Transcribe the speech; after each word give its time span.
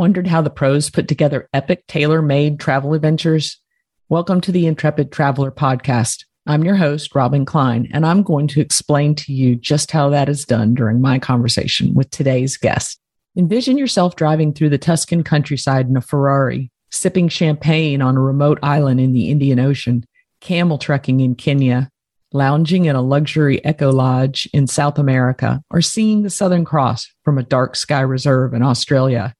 wondered 0.00 0.26
how 0.26 0.40
the 0.40 0.48
pros 0.48 0.88
put 0.88 1.06
together 1.06 1.46
epic 1.52 1.86
tailor 1.86 2.22
made 2.22 2.58
travel 2.58 2.94
adventures? 2.94 3.60
Welcome 4.08 4.40
to 4.40 4.50
the 4.50 4.66
Intrepid 4.66 5.12
Traveler 5.12 5.50
podcast. 5.50 6.24
I'm 6.46 6.64
your 6.64 6.76
host, 6.76 7.14
Robin 7.14 7.44
Cline, 7.44 7.86
and 7.92 8.06
I'm 8.06 8.22
going 8.22 8.48
to 8.48 8.62
explain 8.62 9.14
to 9.16 9.34
you 9.34 9.56
just 9.56 9.90
how 9.90 10.08
that 10.08 10.30
is 10.30 10.46
done 10.46 10.72
during 10.72 11.02
my 11.02 11.18
conversation 11.18 11.92
with 11.92 12.10
today's 12.10 12.56
guest. 12.56 12.98
Envision 13.36 13.76
yourself 13.76 14.16
driving 14.16 14.54
through 14.54 14.70
the 14.70 14.78
Tuscan 14.78 15.22
countryside 15.22 15.86
in 15.86 15.98
a 15.98 16.00
Ferrari, 16.00 16.70
sipping 16.90 17.28
champagne 17.28 18.00
on 18.00 18.16
a 18.16 18.22
remote 18.22 18.58
island 18.62 19.00
in 19.00 19.12
the 19.12 19.28
Indian 19.28 19.60
Ocean, 19.60 20.06
camel 20.40 20.78
trekking 20.78 21.20
in 21.20 21.34
Kenya, 21.34 21.90
lounging 22.32 22.86
in 22.86 22.96
a 22.96 23.02
luxury 23.02 23.60
eco 23.66 23.92
lodge 23.92 24.48
in 24.54 24.66
South 24.66 24.98
America, 24.98 25.60
or 25.70 25.82
seeing 25.82 26.22
the 26.22 26.30
Southern 26.30 26.64
Cross 26.64 27.12
from 27.22 27.36
a 27.36 27.42
dark 27.42 27.76
sky 27.76 28.00
reserve 28.00 28.54
in 28.54 28.62
Australia. 28.62 29.34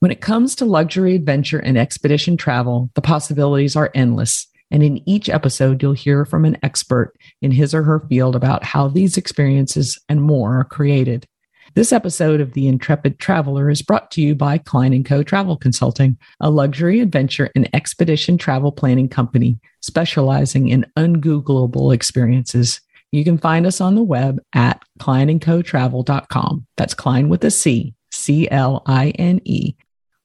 When 0.00 0.12
it 0.12 0.20
comes 0.20 0.54
to 0.54 0.64
luxury 0.64 1.16
adventure 1.16 1.58
and 1.58 1.76
expedition 1.76 2.36
travel, 2.36 2.88
the 2.94 3.02
possibilities 3.02 3.74
are 3.74 3.90
endless. 3.96 4.46
And 4.70 4.80
in 4.80 5.06
each 5.08 5.28
episode, 5.28 5.82
you'll 5.82 5.92
hear 5.92 6.24
from 6.24 6.44
an 6.44 6.56
expert 6.62 7.14
in 7.42 7.50
his 7.50 7.74
or 7.74 7.82
her 7.82 7.98
field 8.08 8.36
about 8.36 8.62
how 8.62 8.86
these 8.86 9.16
experiences 9.16 9.98
and 10.08 10.22
more 10.22 10.60
are 10.60 10.64
created. 10.64 11.26
This 11.74 11.92
episode 11.92 12.40
of 12.40 12.52
The 12.52 12.68
Intrepid 12.68 13.18
Traveler 13.18 13.70
is 13.70 13.82
brought 13.82 14.12
to 14.12 14.22
you 14.22 14.36
by 14.36 14.58
Cline 14.58 15.02
& 15.02 15.04
Co. 15.04 15.24
Travel 15.24 15.56
Consulting, 15.56 16.16
a 16.38 16.48
luxury 16.48 17.00
adventure 17.00 17.50
and 17.56 17.68
expedition 17.74 18.38
travel 18.38 18.70
planning 18.70 19.08
company 19.08 19.58
specializing 19.80 20.68
in 20.68 20.86
ungoogleable 20.96 21.92
experiences. 21.92 22.80
You 23.10 23.24
can 23.24 23.36
find 23.36 23.66
us 23.66 23.80
on 23.80 23.96
the 23.96 24.04
web 24.04 24.38
at 24.54 24.80
clineandcotravel.com. 25.00 26.66
That's 26.76 26.94
Cline 26.94 27.28
with 27.28 27.42
a 27.42 27.50
C, 27.50 27.94
C 28.12 28.48
L 28.48 28.84
I 28.86 29.10
N 29.10 29.40
E 29.44 29.74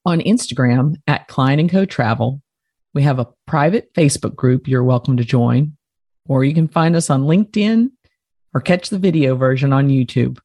on 0.05 0.19
Instagram 0.19 0.95
at 1.07 1.27
Cline 1.27 1.59
and 1.59 1.69
Co 1.69 1.85
Travel. 1.85 2.41
We 2.93 3.03
have 3.03 3.19
a 3.19 3.27
private 3.47 3.93
Facebook 3.93 4.35
group 4.35 4.67
you're 4.67 4.83
welcome 4.83 5.17
to 5.17 5.23
join, 5.23 5.77
or 6.27 6.43
you 6.43 6.53
can 6.53 6.67
find 6.67 6.95
us 6.95 7.09
on 7.09 7.23
LinkedIn 7.23 7.89
or 8.53 8.61
catch 8.61 8.89
the 8.89 8.99
video 8.99 9.35
version 9.35 9.71
on 9.71 9.87
YouTube. 9.87 10.39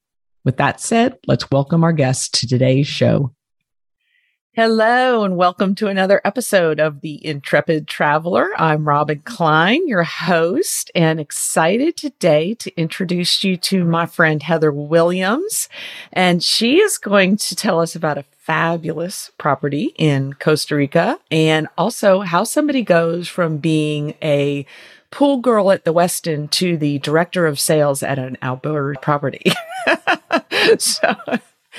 With 0.45 0.59
that 0.59 0.81
said, 0.81 1.19
let's 1.27 1.51
welcome 1.51 1.83
our 1.83 1.93
guests 1.93 2.29
to 2.41 2.47
today's 2.47 2.87
show. 2.87 3.35
Hello, 4.55 5.23
and 5.23 5.37
welcome 5.37 5.75
to 5.77 5.87
another 5.89 6.21
episode 6.25 6.81
of 6.81 7.01
The 7.01 7.25
Intrepid 7.25 7.87
Traveler. 7.87 8.51
I'm 8.57 8.89
Robin 8.89 9.21
Cline, 9.21 9.87
your 9.87 10.03
host, 10.05 10.91
and 10.95 11.21
excited 11.21 11.97
today 11.97 12.55
to 12.55 12.77
introduce 12.77 13.45
you 13.45 13.57
to 13.59 13.85
my 13.85 14.07
friend 14.07 14.43
Heather 14.43 14.73
Williams. 14.73 15.69
And 16.13 16.43
she 16.43 16.79
is 16.79 16.99
going 16.99 17.37
to 17.37 17.55
tell 17.55 17.81
us 17.81 17.95
about 17.95 18.19
a 18.19 18.25
fabulous 18.49 19.31
property 19.37 19.93
in 19.99 20.33
Costa 20.33 20.75
Rica 20.75 21.19
and 21.31 21.69
also 21.77 22.21
how 22.21 22.45
somebody 22.45 22.81
goes 22.81 23.29
from 23.29 23.59
being 23.59 24.15
a 24.23 24.65
pool 25.11 25.37
girl 25.37 25.71
at 25.71 25.85
the 25.85 25.93
Westin 25.93 26.51
to 26.53 26.79
the 26.79 26.99
director 27.01 27.47
of 27.47 27.61
sales 27.61 28.03
at 28.03 28.19
an 28.19 28.39
Auberge 28.41 29.03
property. 29.03 29.53
so 30.79 31.15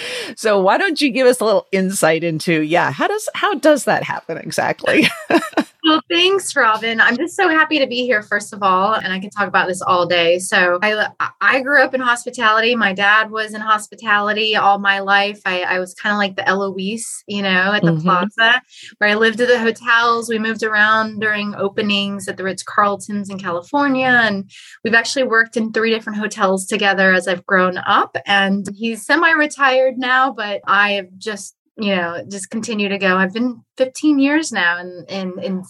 so 0.35 0.59
why 0.59 0.77
don't 0.77 1.01
you 1.01 1.09
give 1.09 1.27
us 1.27 1.39
a 1.39 1.45
little 1.45 1.67
insight 1.71 2.23
into 2.23 2.61
yeah 2.61 2.91
how 2.91 3.07
does 3.07 3.29
how 3.33 3.53
does 3.55 3.85
that 3.85 4.03
happen 4.03 4.37
exactly? 4.37 5.07
Well 5.81 6.01
thanks 6.09 6.55
robin. 6.55 6.99
I'm 6.99 7.15
just 7.15 7.37
so 7.37 7.47
happy 7.47 7.79
to 7.79 7.87
be 7.87 8.03
here 8.03 8.21
first 8.21 8.53
of 8.53 8.61
all 8.61 8.93
and 8.93 9.13
i 9.13 9.19
can 9.19 9.29
talk 9.29 9.47
about 9.47 9.67
this 9.67 9.81
all 9.81 10.05
day. 10.05 10.37
So 10.37 10.77
i 10.83 11.07
i 11.39 11.61
grew 11.61 11.81
up 11.81 11.93
in 11.95 12.01
hospitality. 12.01 12.75
My 12.75 12.93
dad 12.93 13.31
was 13.31 13.53
in 13.53 13.61
hospitality 13.61 14.57
all 14.57 14.77
my 14.77 14.99
life. 14.99 15.41
I, 15.45 15.61
I 15.61 15.79
was 15.79 15.93
kind 15.93 16.13
of 16.13 16.17
like 16.17 16.35
the 16.35 16.47
eloise 16.47 17.23
you 17.27 17.41
know 17.41 17.73
at 17.73 17.81
the 17.81 17.91
mm-hmm. 17.91 18.01
plaza 18.01 18.61
where 18.97 19.09
i 19.09 19.15
lived 19.15 19.39
at 19.39 19.47
the 19.47 19.57
hotels. 19.57 20.27
We 20.27 20.37
moved 20.37 20.63
around 20.63 21.21
during 21.21 21.55
openings 21.55 22.27
at 22.27 22.35
the 22.35 22.43
ritz-carltons 22.43 23.29
in 23.29 23.39
california 23.39 24.07
and 24.07 24.51
we've 24.83 24.93
actually 24.93 25.23
worked 25.23 25.55
in 25.55 25.71
three 25.71 25.91
different 25.91 26.19
hotels 26.19 26.67
together 26.67 27.13
as 27.13 27.27
i've 27.27 27.45
grown 27.45 27.77
up. 27.77 28.17
And 28.25 28.67
he's 28.75 29.05
semi-retired 29.05 29.88
retired 29.89 29.99
now, 29.99 30.31
but 30.31 30.61
I 30.65 30.93
have 30.93 31.17
just, 31.17 31.55
you 31.77 31.95
know, 31.95 32.23
just 32.29 32.49
continue 32.49 32.89
to 32.89 32.97
go. 32.97 33.17
I've 33.17 33.33
been 33.33 33.63
15 33.77 34.19
years 34.19 34.51
now 34.51 34.79
in 34.79 35.05
in, 35.09 35.39
in 35.39 35.63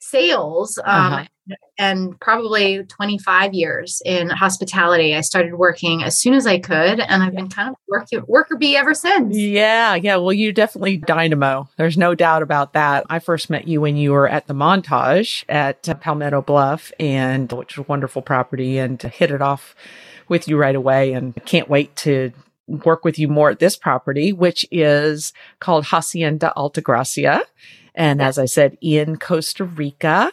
sales 0.00 0.78
um, 0.84 1.12
uh-huh. 1.14 1.54
and 1.78 2.20
probably 2.20 2.84
25 2.84 3.54
years 3.54 4.02
in 4.04 4.28
hospitality. 4.28 5.14
I 5.14 5.22
started 5.22 5.54
working 5.54 6.02
as 6.02 6.18
soon 6.18 6.34
as 6.34 6.46
I 6.46 6.58
could, 6.58 7.00
and 7.00 7.22
I've 7.22 7.34
been 7.34 7.48
kind 7.48 7.70
of 7.70 7.76
work, 7.88 8.08
worker 8.26 8.56
bee 8.56 8.76
ever 8.76 8.92
since. 8.92 9.34
Yeah, 9.34 9.94
yeah. 9.94 10.16
Well, 10.16 10.34
you 10.34 10.52
definitely 10.52 10.98
dynamo. 10.98 11.70
There's 11.78 11.96
no 11.96 12.14
doubt 12.14 12.42
about 12.42 12.74
that. 12.74 13.06
I 13.08 13.18
first 13.18 13.48
met 13.48 13.66
you 13.66 13.80
when 13.80 13.96
you 13.96 14.12
were 14.12 14.28
at 14.28 14.46
the 14.46 14.54
Montage 14.54 15.44
at 15.48 15.82
Palmetto 16.00 16.42
Bluff, 16.42 16.92
and 17.00 17.50
which 17.50 17.72
is 17.72 17.78
a 17.78 17.82
wonderful 17.82 18.20
property, 18.20 18.76
and 18.76 19.00
to 19.00 19.08
hit 19.08 19.30
it 19.30 19.40
off 19.40 19.74
with 20.28 20.48
you 20.48 20.56
right 20.56 20.76
away 20.76 21.12
and 21.12 21.34
can't 21.44 21.68
wait 21.68 21.94
to 21.96 22.32
work 22.66 23.04
with 23.04 23.18
you 23.18 23.28
more 23.28 23.50
at 23.50 23.58
this 23.58 23.76
property, 23.76 24.32
which 24.32 24.66
is 24.70 25.32
called 25.60 25.86
Hacienda 25.86 26.52
Altagracia. 26.56 27.42
And 27.94 28.20
as 28.20 28.38
I 28.38 28.46
said, 28.46 28.76
in 28.80 29.16
Costa 29.18 29.64
Rica. 29.64 30.32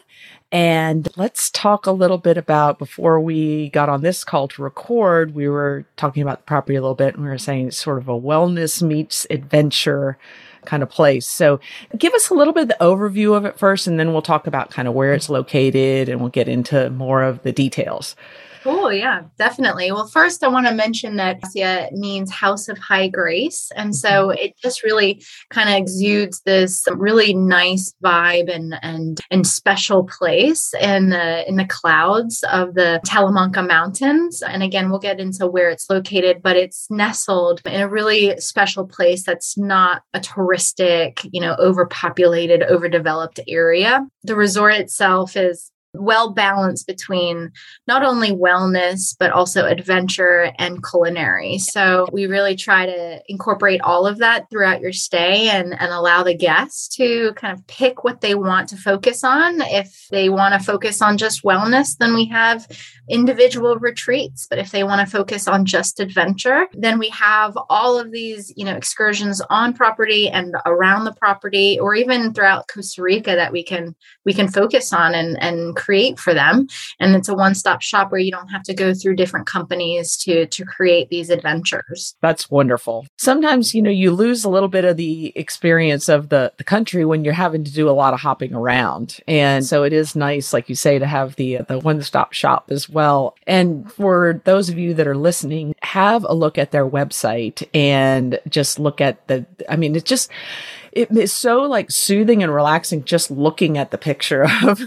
And 0.54 1.08
let's 1.16 1.50
talk 1.50 1.86
a 1.86 1.92
little 1.92 2.18
bit 2.18 2.38
about 2.38 2.78
before 2.78 3.22
we 3.22 3.70
got 3.70 3.88
on 3.88 4.02
this 4.02 4.26
call 4.26 4.50
to 4.50 4.62
record, 4.62 5.34
we 5.34 5.48
were 5.48 5.86
talking 5.96 6.22
about 6.22 6.40
the 6.40 6.44
property 6.44 6.76
a 6.76 6.82
little 6.82 6.96
bit 6.96 7.16
and 7.16 7.24
we 7.24 7.30
were 7.30 7.38
saying 7.38 7.68
it's 7.68 7.78
sort 7.78 8.00
of 8.00 8.10
a 8.10 8.20
wellness 8.20 8.82
meets 8.82 9.26
adventure 9.30 10.18
kind 10.66 10.84
of 10.84 10.90
place. 10.90 11.26
So 11.26 11.60
give 11.98 12.14
us 12.14 12.30
a 12.30 12.34
little 12.34 12.54
bit 12.54 12.64
of 12.64 12.68
the 12.68 12.78
overview 12.82 13.36
of 13.36 13.46
it 13.46 13.58
first, 13.58 13.88
and 13.88 14.00
then 14.00 14.12
we'll 14.12 14.22
talk 14.22 14.46
about 14.46 14.70
kind 14.70 14.88
of 14.88 14.94
where 14.94 15.14
it's 15.14 15.30
located 15.30 16.10
and 16.10 16.20
we'll 16.20 16.30
get 16.30 16.48
into 16.48 16.90
more 16.90 17.24
of 17.24 17.44
the 17.44 17.52
details. 17.52 18.16
Cool. 18.64 18.94
Yeah, 18.94 19.24
definitely. 19.40 19.92
Well, 19.92 20.06
first, 20.06 20.44
I 20.44 20.48
want 20.48 20.68
to 20.68 20.74
mention 20.74 21.16
that 21.16 21.40
Asia 21.56 21.90
means 21.94 22.30
house 22.30 22.70
of 22.70 22.78
high 22.78 23.08
grace. 23.08 23.72
And 23.76 23.96
so 23.96 24.28
mm-hmm. 24.28 24.38
it 24.38 24.58
just 24.62 24.84
really 24.84 25.24
kind 25.50 25.68
of 25.68 25.76
exudes 25.76 26.42
this 26.42 26.86
really 26.96 27.34
nice 27.34 27.92
vibe 28.04 28.54
and, 28.54 28.76
and, 28.84 29.20
and 29.32 29.48
special 29.48 30.04
place 30.04 30.76
in 30.80 31.10
the, 31.10 31.48
in 31.50 31.56
the 31.56 31.66
clouds 31.66 32.44
of 32.52 32.76
the 32.76 33.02
Talamanca 33.04 33.68
Mountains. 33.68 34.44
And 34.44 34.62
again, 34.62 34.92
we'll 34.92 35.00
get 35.00 35.20
into 35.20 35.48
where 35.48 35.72
it's 35.72 35.90
located, 35.90 36.44
but 36.44 36.56
it's 36.56 36.86
nestled 36.92 37.62
in 37.66 37.82
a 37.82 37.90
really 37.90 38.40
special 38.40 38.86
place 38.86 39.24
that's 39.24 39.58
not 39.58 40.04
a 40.14 40.20
touristic, 40.20 41.28
you 41.32 41.42
know, 41.42 41.56
overpopulated, 41.58 42.62
overdeveloped 42.62 43.40
area. 43.48 44.06
The 44.24 44.36
resort 44.36 44.76
itself 44.76 45.36
is 45.36 45.71
well 45.94 46.32
balanced 46.32 46.88
between 46.88 47.52
not 47.88 48.04
only 48.04 48.32
wellness 48.32 49.16
but 49.20 49.32
also 49.32 49.66
adventure 49.66 50.52
and 50.58 50.84
culinary. 50.84 51.58
So 51.58 52.08
we 52.12 52.28
really 52.28 52.56
try 52.56 52.86
to 52.86 53.22
incorporate 53.28 53.82
all 53.82 54.08
of 54.08 54.20
that 54.20 54.50
throughout 54.50 54.82
your 54.82 54.94
stay 54.94 55.50
and, 55.50 55.74
and 55.80 55.92
allow 55.92 56.24
the 56.24 56.34
guests 56.34 56.88
to 56.96 57.34
kind 57.34 57.58
of 57.58 57.66
pick 57.68 58.04
what 58.04 58.22
they 58.22 58.36
want 58.36 58.70
to 58.70 58.78
focus 58.78 59.24
on. 59.24 59.62
If 59.62 60.08
they 60.12 60.30
want 60.30 60.54
to 60.54 60.60
focus 60.60 61.02
on 61.02 61.18
just 61.18 61.44
wellness 61.44 61.98
then 61.98 62.14
we 62.14 62.26
have 62.26 62.68
individual 63.10 63.78
retreats. 63.78 64.48
But 64.50 64.60
if 64.60 64.72
they 64.72 64.84
want 64.84 65.06
to 65.06 65.12
focus 65.12 65.48
on 65.48 65.66
just 65.66 66.00
adventure 66.00 66.68
then 66.74 67.00
we 67.00 67.10
have 67.10 67.58
all 67.70 68.00
of 68.00 68.12
these 68.12 68.54
you 68.56 68.64
know 68.64 68.76
excursions 68.76 69.42
on 69.50 69.74
property 69.74 70.30
and 70.30 70.56
around 70.66 71.04
the 71.04 71.14
property 71.14 71.78
or 71.80 71.96
even 71.96 72.34
throughout 72.34 72.68
costa 72.68 73.02
rica 73.02 73.36
that 73.36 73.52
we 73.52 73.64
can 73.64 73.96
we 74.26 74.34
can 74.34 74.48
focus 74.48 74.94
on 74.94 75.14
and 75.14 75.42
and 75.42 75.76
create 75.82 76.20
for 76.20 76.34
them. 76.34 76.68
And 77.00 77.16
it's 77.16 77.30
a 77.30 77.36
one-stop 77.36 77.82
shop 77.82 78.12
where 78.12 78.22
you 78.22 78.32
don't 78.32 78.50
have 78.50 78.64
to 78.64 78.74
go 78.74 78.94
through 78.94 79.16
different 79.16 79.48
companies 79.48 80.16
to 80.18 80.46
to 80.48 80.66
create 80.66 81.10
these 81.10 81.30
adventures. 81.30 82.16
That's 82.22 82.50
wonderful. 82.50 83.06
Sometimes 83.18 83.74
you 83.74 83.82
know 83.82 83.90
you 83.90 84.12
lose 84.12 84.44
a 84.44 84.50
little 84.50 84.70
bit 84.70 84.86
of 84.86 84.98
the 84.98 85.34
experience 85.36 86.10
of 86.10 86.30
the 86.30 86.54
the 86.58 86.64
country 86.64 87.06
when 87.06 87.26
you're 87.26 87.34
having 87.34 87.64
to 87.64 87.74
do 87.74 87.90
a 87.90 87.92
lot 87.92 88.14
of 88.14 88.20
hopping 88.20 88.54
around. 88.54 89.20
And 89.28 89.66
so 89.66 89.84
it 89.84 89.94
is 89.94 90.16
nice 90.16 90.54
like 90.54 90.70
you 90.70 90.76
say 90.76 91.00
to 91.00 91.06
have 91.06 91.36
the 91.36 91.60
the 91.68 91.80
one-stop 91.80 92.34
shop 92.34 92.70
as 92.70 92.90
well. 92.90 93.36
And 93.48 93.92
for 93.92 94.42
those 94.46 94.70
of 94.70 94.78
you 94.78 94.94
that 94.94 95.08
are 95.08 95.18
listening 95.18 95.74
have 95.82 96.26
a 96.28 96.34
look 96.34 96.58
at 96.58 96.72
their 96.72 96.88
website 96.88 97.68
and 97.74 98.40
just 98.48 98.80
look 98.80 99.02
at 99.02 99.28
the 99.28 99.46
i 99.70 99.76
mean 99.76 99.96
it's 99.96 100.08
just 100.08 100.30
it 100.92 101.10
is 101.12 101.32
so 101.32 101.64
like 101.64 101.90
soothing 101.90 102.44
and 102.44 102.54
relaxing 102.54 103.04
just 103.04 103.32
looking 103.32 103.78
at 103.78 103.92
the 103.92 103.98
picture 103.98 104.44
of 104.64 104.82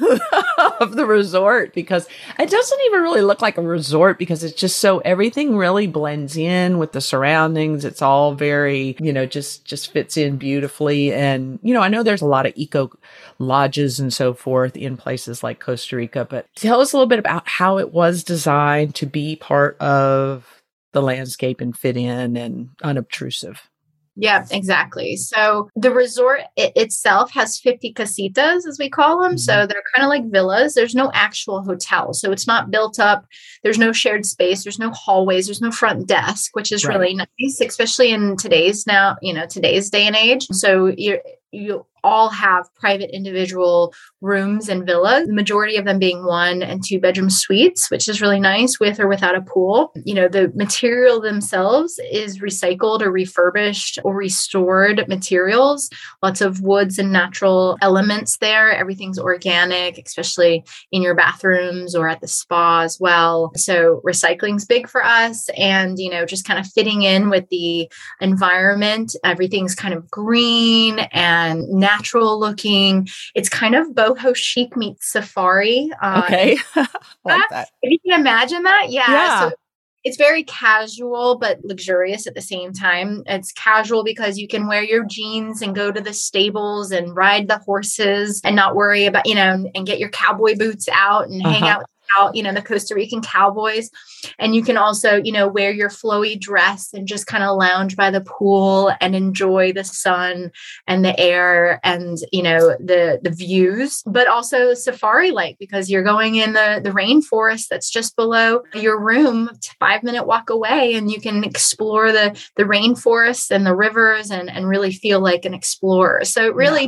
of 0.81 0.97
the 0.97 1.06
resort 1.06 1.73
because 1.73 2.06
it 2.39 2.51
doesn't 2.51 2.81
even 2.87 3.01
really 3.03 3.23
look 3.23 3.41
like 3.41 3.56
a 3.56 3.62
resort 3.62 4.19
because 4.19 4.45
it's 4.45 4.59
just 4.59 4.79
so 4.79 4.99
everything 4.99 5.56
really 5.56 5.87
blends 5.87 6.37
in 6.37 6.79
with 6.79 6.93
the 6.93 7.01
surroundings. 7.01 7.85
It's 7.85 8.03
all 8.03 8.35
very, 8.35 8.97
you 9.01 9.12
know, 9.12 9.27
just 9.27 9.65
just 9.65 9.93
fits 9.93 10.17
in 10.17 10.37
beautifully 10.37 11.12
and 11.12 11.59
you 11.62 11.75
know, 11.75 11.81
I 11.81 11.89
know 11.89 12.03
there's 12.03 12.23
a 12.23 12.27
lot 12.27 12.47
of 12.47 12.53
eco 12.56 12.91
lodges 13.39 14.01
and 14.01 14.12
so 14.12 14.35
forth 14.35 14.77
in 14.77 14.97
places 14.97 15.43
like 15.43 15.61
Costa 15.61 15.97
Rica, 15.97 16.27
but 16.29 16.47
tell 16.55 16.81
us 16.81 16.93
a 16.93 16.97
little 16.97 17.09
bit 17.09 17.19
about 17.19 17.49
how 17.49 17.79
it 17.79 17.93
was 17.93 18.25
designed 18.25 18.95
to 18.97 19.06
be 19.06 19.37
part 19.37 19.79
of 19.79 20.62
the 20.93 21.03
landscape 21.03 21.61
and 21.61 21.77
fit 21.77 21.97
in 21.97 22.37
and 22.37 22.71
unobtrusive. 22.83 23.69
Yeah, 24.17 24.47
exactly. 24.51 25.17
So 25.17 25.69
the 25.75 25.91
resort 25.91 26.43
it 26.57 26.73
itself 26.77 27.33
has 27.33 27.59
50 27.59 27.95
casitas, 27.95 28.67
as 28.67 28.77
we 28.79 28.89
call 28.89 29.21
them. 29.21 29.33
Mm-hmm. 29.33 29.39
So 29.39 29.67
they're 29.67 29.83
kind 29.95 30.05
of 30.05 30.09
like 30.09 30.31
villas. 30.31 30.75
There's 30.75 30.95
no 30.95 31.11
actual 31.15 31.63
hotel. 31.63 32.15
So 32.15 32.31
it's 32.31 32.47
not 32.47 32.71
built 32.71 33.01
up. 33.01 33.27
There's 33.63 33.79
no 33.79 33.93
shared 33.93 34.25
space. 34.25 34.63
There's 34.63 34.79
no 34.79 34.91
hallways. 34.91 35.47
There's 35.47 35.61
no 35.61 35.73
front 35.73 36.07
desk, 36.07 36.55
which 36.55 36.71
is 36.71 36.85
right. 36.85 36.99
really 36.99 37.15
nice, 37.15 37.61
especially 37.61 38.11
in 38.13 38.37
today's 38.37 38.87
now, 38.87 39.17
you 39.21 39.33
know, 39.33 39.47
today's 39.47 39.91
day 39.91 40.07
and 40.07 40.17
age. 40.17 40.47
So 40.53 40.87
you're 40.97 41.21
you 41.55 41.87
all 42.05 42.29
have 42.29 42.73
private 42.75 43.11
individual 43.12 43.93
rooms 44.21 44.69
and 44.69 44.87
villas, 44.87 45.27
the 45.27 45.33
majority 45.33 45.77
of 45.77 45.85
them 45.85 45.99
being 45.99 46.25
one 46.25 46.62
and 46.62 46.85
two 46.85 47.01
bedroom 47.01 47.31
suites, 47.31 47.91
which 47.91 48.06
is 48.06 48.21
really 48.21 48.39
nice 48.39 48.79
with 48.79 49.01
or 49.01 49.09
without 49.09 49.35
a 49.35 49.41
pool. 49.41 49.93
You 50.05 50.15
know, 50.15 50.29
the 50.29 50.53
material 50.55 51.21
themselves 51.21 51.99
is 52.12 52.39
recycled 52.39 53.01
or 53.01 53.11
refurbished 53.11 53.99
or 54.05 54.15
restored 54.15 55.09
materials, 55.09 55.91
lots 56.23 56.41
of 56.41 56.61
woods 56.61 56.99
and 56.99 57.11
natural 57.11 57.79
elements 57.81 58.37
there. 58.37 58.71
Everything's 58.71 59.19
organic, 59.19 59.99
especially 59.99 60.65
in 60.93 61.03
your 61.03 61.15
bathrooms 61.15 61.95
or 61.95 62.09
at 62.09 62.21
the 62.21 62.29
spa 62.29 62.83
as 62.83 63.01
well. 63.01 63.51
So 63.56 64.03
recycling's 64.05 64.67
big 64.67 64.89
for 64.89 65.03
us 65.05 65.49
and, 65.56 65.99
you 65.99 66.11
know, 66.11 66.27
just 66.27 66.47
kind 66.47 66.61
of 66.61 66.67
fitting 66.67 67.03
in 67.03 67.31
with 67.31 67.49
the 67.49 67.91
environment. 68.21 69.17
Everything's 69.25 69.75
kind 69.75 69.95
of 69.95 70.11
green 70.11 70.99
and 71.12 71.67
natural 71.69 71.94
natural 71.94 72.38
looking. 72.38 73.08
It's 73.35 73.49
kind 73.49 73.75
of 73.75 73.88
boho 73.88 74.35
chic 74.35 74.76
meets 74.76 75.11
safari. 75.11 75.91
Um, 76.02 76.23
okay. 76.25 76.58
like 77.25 77.49
that. 77.50 77.69
If 77.82 77.91
you 77.91 77.99
can 78.00 78.20
imagine 78.20 78.62
that. 78.62 78.87
Yeah. 78.91 79.11
yeah. 79.11 79.41
So 79.41 79.56
it's 80.05 80.19
very 80.19 80.44
casual 80.44 81.38
but 81.38 81.64
luxurious 81.64 82.26
at 82.26 82.35
the 82.35 82.43
same 82.43 82.73
time. 82.73 83.23
It's 83.26 83.52
casual 83.52 84.05
because 84.05 84.38
you 84.38 84.46
can 84.46 84.67
wear 84.67 84.82
your 84.82 85.05
jeans 85.05 85.62
and 85.62 85.75
go 85.75 85.91
to 85.91 86.00
the 86.00 86.12
stables 86.12 86.91
and 86.93 87.17
ride 87.17 87.49
the 87.49 87.58
horses 87.58 88.41
and 88.44 88.55
not 88.55 88.76
worry 88.76 89.06
about, 89.06 89.26
you 89.26 89.35
know, 89.35 89.70
and 89.75 89.87
get 89.87 89.99
your 89.99 90.11
cowboy 90.11 90.56
boots 90.56 90.88
out 90.93 91.29
and 91.29 91.44
uh-huh. 91.44 91.55
hang 91.55 91.69
out 91.69 91.87
you 92.33 92.43
know, 92.43 92.53
the 92.53 92.63
Costa 92.63 92.95
Rican 92.95 93.23
cowboys. 93.23 93.91
And 94.39 94.55
you 94.55 94.63
can 94.63 94.77
also, 94.77 95.17
you 95.17 95.33
know, 95.33 95.49
wear 95.49 95.71
your 95.71 95.89
flowy 95.89 96.39
dress 96.39 96.93
and 96.93 97.07
just 97.07 97.27
kind 97.27 97.45
of 97.45 97.57
lounge 97.57 97.97
by 97.97 98.11
the 98.11 98.21
pool 98.21 98.93
and 99.01 99.15
enjoy 99.15 99.73
the 99.73 99.85
sun 99.85 100.51
and 100.87 101.05
the 101.05 101.19
air 101.19 101.81
and, 101.85 102.19
you 102.33 102.43
know, 102.43 102.77
the 102.81 103.21
the 103.23 103.31
views, 103.31 104.03
but 104.07 104.29
also 104.29 104.75
safari 104.75 105.31
like 105.31 105.59
because 105.59 105.91
you're 105.91 106.03
going 106.03 106.37
in 106.37 106.53
the 106.53 106.81
the 106.83 106.91
rainforest 106.91 107.69
that's 107.69 107.91
just 107.91 108.17
below 108.17 108.63
your 108.75 108.99
room, 108.99 109.51
5 109.81 110.03
minute 110.03 110.27
walk 110.27 110.51
away 110.51 110.95
and 110.95 111.11
you 111.11 111.21
can 111.21 111.45
explore 111.45 112.13
the 112.13 112.39
the 112.57 112.65
rainforest 112.65 113.51
and 113.51 113.67
the 113.67 113.75
rivers 113.75 114.31
and 114.31 114.51
and 114.51 114.69
really 114.69 114.93
feel 114.93 115.21
like 115.21 115.45
an 115.45 115.55
explorer. 115.55 116.25
So 116.25 116.47
it 116.47 116.55
really 116.55 116.85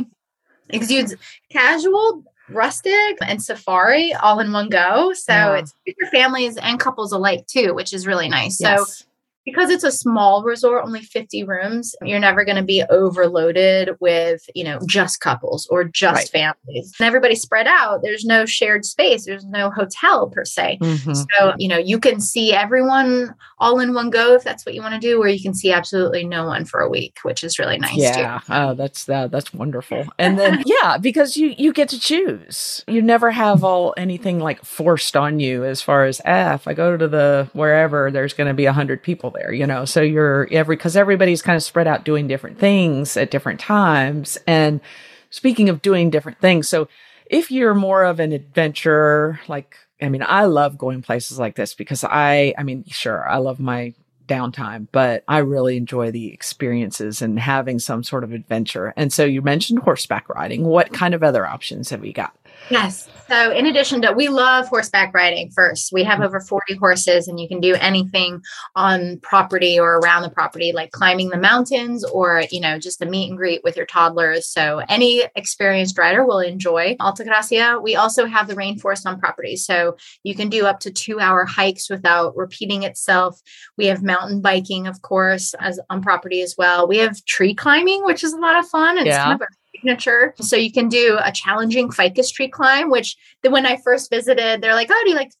yeah. 0.69 0.75
exudes 0.75 1.15
casual 1.51 2.23
rustic 2.49 3.17
and 3.21 3.41
safari 3.41 4.13
all 4.13 4.39
in 4.39 4.51
one 4.51 4.69
go. 4.69 5.13
So 5.13 5.33
yeah. 5.33 5.55
it's 5.57 5.73
for 5.99 6.07
families 6.07 6.57
and 6.57 6.79
couples 6.79 7.11
alike 7.11 7.45
too, 7.47 7.73
which 7.73 7.93
is 7.93 8.07
really 8.07 8.29
nice. 8.29 8.59
Yes. 8.59 8.99
So 8.99 9.06
because 9.47 9.69
it's 9.69 9.85
a 9.85 9.93
small 9.93 10.43
resort, 10.43 10.83
only 10.83 11.01
50 11.01 11.45
rooms, 11.45 11.95
you're 12.01 12.19
never 12.19 12.43
going 12.43 12.57
to 12.57 12.63
be 12.63 12.83
overloaded 12.89 13.95
with, 14.01 14.41
you 14.53 14.63
know, 14.65 14.77
just 14.85 15.21
couples 15.21 15.65
or 15.67 15.85
just 15.85 16.33
right. 16.33 16.53
families. 16.65 16.93
And 16.99 17.07
everybody's 17.07 17.43
spread 17.43 17.65
out. 17.65 18.01
There's 18.03 18.25
no 18.25 18.45
shared 18.45 18.83
space. 18.83 19.25
There's 19.25 19.45
no 19.45 19.69
hotel 19.69 20.27
per 20.27 20.43
se. 20.43 20.79
Mm-hmm. 20.81 21.13
So, 21.13 21.53
you 21.57 21.69
know, 21.69 21.77
you 21.77 21.97
can 21.97 22.19
see 22.19 22.51
everyone 22.51 23.33
all 23.57 23.79
in 23.79 23.93
one 23.93 24.09
go 24.09 24.33
if 24.33 24.43
that's 24.43 24.65
what 24.65 24.75
you 24.75 24.81
want 24.81 24.95
to 24.95 24.99
do, 24.99 25.21
or 25.21 25.29
you 25.29 25.41
can 25.41 25.53
see 25.53 25.71
absolutely 25.71 26.25
no 26.25 26.45
one 26.45 26.65
for 26.65 26.81
a 26.81 26.89
week, 26.89 27.19
which 27.23 27.41
is 27.41 27.57
really 27.57 27.77
nice. 27.77 27.95
Yeah. 27.95 28.39
Too. 28.39 28.53
Oh, 28.53 28.73
that's 28.73 29.07
uh, 29.07 29.27
that's 29.27 29.53
wonderful. 29.53 30.05
And 30.19 30.37
then 30.37 30.61
yeah, 30.83 30.97
because 30.97 31.37
you 31.37 31.55
you 31.57 31.71
get 31.71 31.87
to 31.89 31.99
choose. 31.99 32.83
You 32.85 33.01
never 33.01 33.31
have 33.31 33.63
all 33.63 33.93
anything 33.95 34.39
like 34.39 34.65
forced 34.65 35.15
on 35.15 35.39
you 35.39 35.63
as 35.63 35.81
far 35.81 36.03
as 36.03 36.19
ah, 36.25 36.55
if 36.55 36.67
I 36.67 36.73
go 36.73 36.97
to 36.97 37.07
the 37.07 37.49
wherever 37.53 38.11
there's 38.11 38.33
going 38.33 38.49
to 38.49 38.53
be 38.53 38.65
a 38.65 38.73
hundred 38.73 39.01
people 39.01 39.31
there, 39.37 39.51
you 39.51 39.65
know. 39.67 39.85
So 39.85 40.01
you're 40.01 40.47
every 40.51 40.75
because 40.75 40.97
everybody's 40.97 41.41
kind 41.41 41.55
of 41.55 41.63
spread 41.63 41.87
out 41.87 42.03
doing 42.03 42.27
different 42.27 42.59
things 42.59 43.15
at 43.17 43.31
different 43.31 43.59
times. 43.59 44.37
And 44.47 44.81
speaking 45.29 45.69
of 45.69 45.81
doing 45.81 46.09
different 46.09 46.39
things, 46.39 46.67
so 46.67 46.87
if 47.25 47.51
you're 47.51 47.75
more 47.75 48.03
of 48.03 48.19
an 48.19 48.31
adventurer, 48.31 49.39
like 49.47 49.75
I 50.01 50.09
mean, 50.09 50.23
I 50.25 50.45
love 50.45 50.77
going 50.77 51.01
places 51.01 51.39
like 51.39 51.55
this 51.55 51.73
because 51.73 52.03
I, 52.03 52.53
I 52.57 52.63
mean, 52.63 52.85
sure, 52.87 53.27
I 53.27 53.37
love 53.37 53.59
my 53.59 53.93
downtime, 54.27 54.87
but 54.91 55.23
I 55.27 55.39
really 55.39 55.77
enjoy 55.77 56.11
the 56.11 56.33
experiences 56.33 57.21
and 57.21 57.39
having 57.39 57.79
some 57.79 58.03
sort 58.03 58.23
of 58.23 58.33
adventure. 58.33 58.93
And 58.95 59.11
so 59.11 59.25
you 59.25 59.41
mentioned 59.41 59.79
horseback 59.79 60.29
riding. 60.29 60.65
What 60.65 60.93
kind 60.93 61.13
of 61.13 61.23
other 61.23 61.47
options 61.47 61.89
have 61.89 62.01
we 62.01 62.13
got? 62.13 62.35
Yes. 62.69 63.09
So, 63.29 63.51
in 63.51 63.65
addition 63.65 64.01
to, 64.03 64.13
we 64.13 64.29
love 64.29 64.67
horseback 64.67 65.13
riding 65.13 65.51
first. 65.51 65.91
We 65.91 66.03
have 66.05 66.15
mm-hmm. 66.15 66.23
over 66.23 66.39
40 66.39 66.75
horses, 66.75 67.27
and 67.27 67.39
you 67.39 67.47
can 67.47 67.59
do 67.59 67.75
anything 67.75 68.41
on 68.75 69.19
property 69.21 69.77
or 69.77 69.97
around 69.97 70.21
the 70.21 70.29
property, 70.29 70.71
like 70.71 70.91
climbing 70.91 71.29
the 71.29 71.37
mountains 71.37 72.05
or, 72.05 72.43
you 72.51 72.61
know, 72.61 72.79
just 72.79 73.01
a 73.01 73.05
meet 73.05 73.29
and 73.29 73.37
greet 73.37 73.61
with 73.65 73.75
your 73.75 73.85
toddlers. 73.85 74.47
So, 74.47 74.81
any 74.87 75.25
experienced 75.35 75.97
rider 75.97 76.25
will 76.25 76.39
enjoy 76.39 76.95
Altagracia. 77.01 77.81
We 77.81 77.95
also 77.95 78.25
have 78.25 78.47
the 78.47 78.55
rainforest 78.55 79.05
on 79.05 79.19
property. 79.19 79.57
So, 79.57 79.97
you 80.23 80.33
can 80.33 80.49
do 80.49 80.65
up 80.65 80.79
to 80.81 80.91
two 80.91 81.19
hour 81.19 81.45
hikes 81.45 81.89
without 81.89 82.35
repeating 82.37 82.83
itself. 82.83 83.41
We 83.77 83.87
have 83.87 84.03
mountain 84.03 84.41
biking, 84.41 84.87
of 84.87 85.01
course, 85.01 85.53
as 85.59 85.81
on 85.89 86.01
property 86.01 86.41
as 86.41 86.55
well. 86.57 86.87
We 86.87 86.97
have 86.99 87.23
tree 87.25 87.53
climbing, 87.53 88.05
which 88.05 88.23
is 88.23 88.31
a 88.31 88.39
lot 88.39 88.57
of 88.57 88.67
fun. 88.69 88.97
It's 88.97 89.07
yeah. 89.07 89.23
kind 89.25 89.41
of 89.41 89.41
a 89.41 89.66
signature. 89.77 90.33
So 90.39 90.55
you 90.55 90.71
can 90.71 90.89
do 90.89 91.19
a 91.23 91.31
challenging 91.31 91.91
ficus 91.91 92.31
tree 92.31 92.49
climb, 92.49 92.89
which 92.89 93.15
the, 93.43 93.49
when 93.49 93.65
I 93.65 93.77
first 93.77 94.09
visited, 94.09 94.61
they're 94.61 94.75
like, 94.75 94.89
oh, 94.91 95.01
do 95.03 95.11
you 95.11 95.15
like 95.15 95.31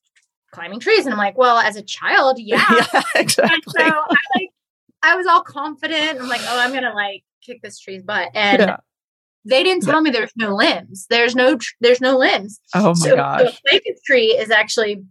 climbing 0.51 0.79
trees? 0.79 1.05
And 1.05 1.13
I'm 1.13 1.19
like, 1.19 1.37
well, 1.37 1.57
as 1.57 1.75
a 1.75 1.81
child, 1.81 2.37
yeah. 2.39 2.63
yeah 2.69 3.01
exactly. 3.15 3.55
And 3.55 3.63
so 3.67 3.83
I 3.83 4.15
like, 4.35 4.49
I 5.03 5.15
was 5.15 5.27
all 5.27 5.41
confident. 5.41 6.21
I'm 6.21 6.27
like, 6.27 6.41
oh, 6.43 6.59
I'm 6.59 6.71
going 6.71 6.83
to 6.83 6.93
like 6.93 7.23
kick 7.41 7.61
this 7.61 7.79
tree's 7.79 8.03
butt. 8.03 8.29
And 8.33 8.59
yeah. 8.59 8.77
they 9.45 9.63
didn't 9.63 9.83
tell 9.83 10.01
me 10.01 10.09
there's 10.09 10.35
no 10.35 10.55
limbs. 10.55 11.07
There's 11.09 11.35
no, 11.35 11.57
there's 11.81 12.01
no 12.01 12.17
limbs. 12.17 12.59
Oh 12.73 12.89
my 12.89 12.93
so, 12.93 13.15
gosh. 13.15 13.41
So 13.41 13.47
a 13.47 13.71
ficus 13.71 14.01
tree 14.05 14.27
is 14.27 14.51
actually 14.51 15.03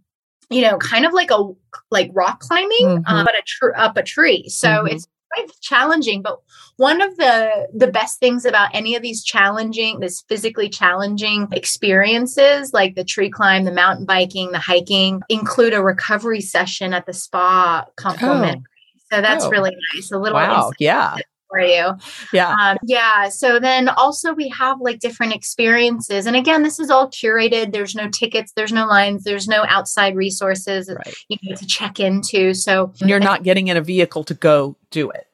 you 0.49 0.61
know, 0.61 0.77
kind 0.77 1.05
of 1.05 1.13
like 1.13 1.31
a 1.31 1.43
like 1.91 2.09
rock 2.13 2.39
climbing, 2.39 2.69
mm-hmm. 2.81 3.13
um, 3.13 3.25
but 3.25 3.35
a 3.35 3.43
tr- 3.45 3.75
up 3.75 3.97
a 3.97 4.03
tree. 4.03 4.47
So 4.47 4.69
mm-hmm. 4.69 4.95
it's 4.95 5.07
quite 5.33 5.51
challenging 5.61 6.21
but 6.21 6.39
one 6.77 7.01
of 7.01 7.15
the 7.17 7.67
the 7.73 7.87
best 7.87 8.19
things 8.19 8.45
about 8.45 8.69
any 8.73 8.95
of 8.95 9.01
these 9.01 9.23
challenging 9.23 9.99
this 9.99 10.23
physically 10.29 10.69
challenging 10.69 11.47
experiences 11.51 12.73
like 12.73 12.95
the 12.95 13.03
tree 13.03 13.29
climb 13.29 13.63
the 13.63 13.71
mountain 13.71 14.05
biking 14.05 14.51
the 14.51 14.59
hiking 14.59 15.21
include 15.29 15.73
a 15.73 15.81
recovery 15.81 16.41
session 16.41 16.93
at 16.93 17.05
the 17.05 17.13
spa 17.13 17.85
oh. 17.85 17.91
complimentary 17.95 18.63
oh. 18.65 19.15
so 19.15 19.21
that's 19.21 19.45
oh. 19.45 19.49
really 19.49 19.75
nice 19.93 20.11
a 20.11 20.17
little 20.17 20.37
wow 20.37 20.71
yeah 20.79 21.15
for 21.49 21.59
you. 21.59 21.93
Yeah. 22.33 22.55
Um, 22.61 22.77
yeah. 22.83 23.29
So 23.29 23.59
then 23.59 23.89
also 23.89 24.33
we 24.33 24.49
have 24.49 24.79
like 24.81 24.99
different 24.99 25.33
experiences. 25.33 26.25
And 26.25 26.35
again, 26.35 26.63
this 26.63 26.79
is 26.79 26.89
all 26.89 27.09
curated. 27.09 27.71
There's 27.71 27.95
no 27.95 28.09
tickets, 28.09 28.53
there's 28.55 28.71
no 28.71 28.85
lines, 28.85 29.23
there's 29.23 29.47
no 29.47 29.65
outside 29.67 30.15
resources 30.15 30.89
right. 30.89 31.15
you 31.29 31.37
know 31.43 31.55
to 31.55 31.65
check 31.65 31.99
into. 31.99 32.53
So 32.53 32.93
you're 32.97 33.19
not 33.19 33.43
getting 33.43 33.67
in 33.67 33.77
a 33.77 33.81
vehicle 33.81 34.23
to 34.25 34.33
go 34.33 34.75
do 34.91 35.09
it. 35.09 35.27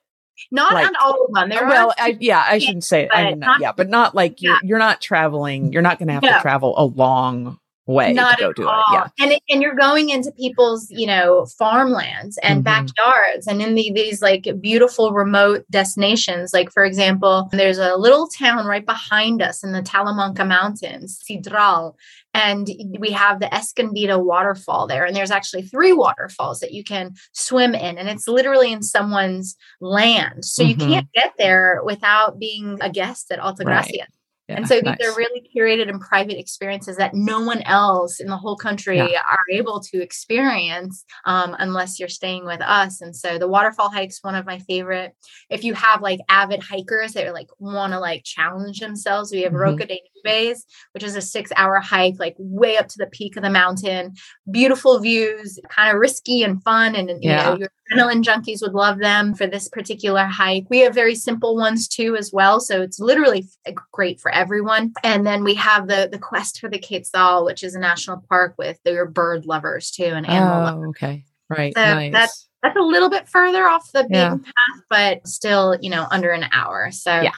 Not 0.51 0.73
like, 0.73 0.87
on 0.87 0.95
all 1.01 1.25
of 1.25 1.33
them. 1.33 1.49
There 1.49 1.67
well, 1.67 1.93
I, 1.97 2.17
yeah, 2.19 2.43
I 2.45 2.57
shouldn't 2.59 2.83
say 2.83 3.03
it. 3.03 3.09
I 3.13 3.31
mean, 3.31 3.39
not, 3.39 3.61
yeah, 3.61 3.71
but 3.71 3.89
not 3.89 4.13
like 4.13 4.41
you're 4.41 4.53
yeah. 4.53 4.59
you're 4.63 4.79
not 4.79 5.01
traveling. 5.01 5.73
You're 5.73 5.81
not 5.81 5.99
going 5.99 6.07
to 6.07 6.13
have 6.13 6.23
no. 6.23 6.33
to 6.33 6.41
travel 6.41 6.73
a 6.77 6.85
long 6.85 7.59
way 7.85 8.13
Not 8.13 8.37
to 8.37 8.43
go 8.45 8.53
do 8.53 8.67
all. 8.67 8.83
it. 8.89 8.93
Yeah. 8.93 9.07
And 9.19 9.39
and 9.49 9.61
you're 9.61 9.75
going 9.75 10.09
into 10.09 10.31
people's, 10.31 10.87
you 10.89 11.05
know, 11.05 11.45
farmlands 11.57 12.37
and 12.41 12.63
mm-hmm. 12.63 12.85
backyards 12.85 13.47
and 13.47 13.61
in 13.61 13.75
the, 13.75 13.91
these 13.93 14.21
like 14.21 14.47
beautiful 14.61 15.11
remote 15.11 15.65
destinations. 15.69 16.53
Like 16.53 16.71
for 16.71 16.85
example, 16.85 17.49
there's 17.51 17.77
a 17.77 17.95
little 17.95 18.27
town 18.27 18.65
right 18.65 18.85
behind 18.85 19.41
us 19.41 19.63
in 19.63 19.73
the 19.73 19.81
Talamanca 19.81 20.47
Mountains, 20.47 21.21
Sidral, 21.29 21.95
and 22.33 22.69
we 22.99 23.11
have 23.11 23.39
the 23.39 23.47
Escondida 23.47 24.23
waterfall 24.23 24.87
there. 24.87 25.05
And 25.05 25.15
there's 25.15 25.31
actually 25.31 25.63
three 25.63 25.93
waterfalls 25.93 26.61
that 26.61 26.71
you 26.71 26.83
can 26.83 27.13
swim 27.33 27.75
in 27.75 27.97
and 27.97 28.07
it's 28.07 28.27
literally 28.27 28.71
in 28.71 28.81
someone's 28.81 29.55
land. 29.81 30.45
So 30.45 30.63
mm-hmm. 30.63 30.79
you 30.79 30.87
can't 30.87 31.11
get 31.13 31.33
there 31.37 31.81
without 31.83 32.39
being 32.39 32.77
a 32.81 32.89
guest 32.89 33.29
at 33.31 33.39
Altagracia. 33.39 33.67
Right. 33.67 34.07
Yeah, 34.49 34.57
and 34.57 34.67
so 34.67 34.79
nice. 34.79 34.97
these 34.97 35.07
are 35.07 35.15
really 35.15 35.49
curated 35.55 35.89
and 35.89 36.01
private 36.01 36.37
experiences 36.37 36.97
that 36.97 37.13
no 37.13 37.39
one 37.39 37.61
else 37.61 38.19
in 38.19 38.27
the 38.27 38.35
whole 38.35 38.57
country 38.57 38.97
yeah. 38.97 39.21
are 39.29 39.45
able 39.49 39.79
to 39.79 40.01
experience 40.01 41.05
um, 41.25 41.55
unless 41.59 41.97
you're 41.97 42.09
staying 42.09 42.45
with 42.45 42.59
us. 42.59 42.99
And 42.99 43.15
so 43.15 43.37
the 43.37 43.47
waterfall 43.47 43.89
hike's 43.89 44.21
one 44.21 44.35
of 44.35 44.45
my 44.45 44.59
favorite. 44.59 45.15
If 45.49 45.63
you 45.63 45.73
have 45.75 46.01
like 46.01 46.19
avid 46.27 46.61
hikers 46.61 47.13
that 47.13 47.25
are 47.25 47.31
like 47.31 47.47
want 47.57 47.93
to 47.93 47.99
like 47.99 48.25
challenge 48.25 48.81
themselves, 48.81 49.31
we 49.31 49.43
have 49.43 49.53
mm-hmm. 49.53 49.61
Roca 49.61 49.85
de 49.85 50.01
Bays, 50.23 50.65
which 50.93 51.03
is 51.03 51.15
a 51.15 51.21
six 51.21 51.51
hour 51.55 51.79
hike, 51.79 52.15
like 52.19 52.35
way 52.39 52.77
up 52.77 52.87
to 52.89 52.97
the 52.97 53.07
peak 53.07 53.35
of 53.37 53.43
the 53.43 53.49
mountain. 53.49 54.13
Beautiful 54.49 54.99
views, 54.99 55.59
kind 55.69 55.93
of 55.93 55.99
risky 55.99 56.43
and 56.43 56.61
fun. 56.63 56.95
And, 56.95 57.09
you 57.09 57.17
Yeah. 57.29 57.43
know, 57.51 57.57
your 57.57 57.69
adrenaline 57.91 58.23
junkies 58.23 58.61
would 58.61 58.73
love 58.73 58.99
them 58.99 59.33
for 59.33 59.45
this 59.47 59.69
particular 59.69 60.25
hike. 60.25 60.65
We 60.69 60.79
have 60.79 60.93
very 60.95 61.15
simple 61.15 61.55
ones 61.55 61.87
too, 61.87 62.15
as 62.15 62.31
well. 62.33 62.59
So 62.59 62.81
it's 62.81 62.99
literally 62.99 63.45
great 63.91 64.19
for 64.19 64.31
everyone. 64.33 64.93
And 65.03 65.25
then 65.27 65.43
we 65.43 65.53
have 65.55 65.87
the, 65.87 66.09
the 66.11 66.19
Quest 66.19 66.59
for 66.59 66.69
the 66.69 66.79
Quetzal, 66.79 67.45
which 67.45 67.63
is 67.63 67.75
a 67.75 67.79
national 67.79 68.23
park 68.29 68.55
with 68.57 68.79
your 68.85 69.05
bird 69.05 69.45
lovers 69.45 69.91
too 69.91 70.05
and 70.05 70.27
animal 70.27 70.55
oh, 70.61 70.63
lovers. 70.63 70.83
Oh, 70.85 70.89
okay. 70.89 71.25
Right. 71.49 71.73
So 71.75 71.81
nice. 71.83 72.11
that's- 72.13 72.47
That's 72.63 72.77
a 72.77 72.81
little 72.81 73.09
bit 73.09 73.27
further 73.27 73.67
off 73.67 73.91
the 73.91 74.03
beaten 74.03 74.13
Yeah. 74.13 74.35
path, 74.37 74.83
but 74.89 75.27
still, 75.27 75.77
you 75.81 75.89
know, 75.89 76.07
under 76.09 76.31
an 76.31 76.45
hour. 76.53 76.91
So 76.91 77.11
Yeah. 77.19 77.31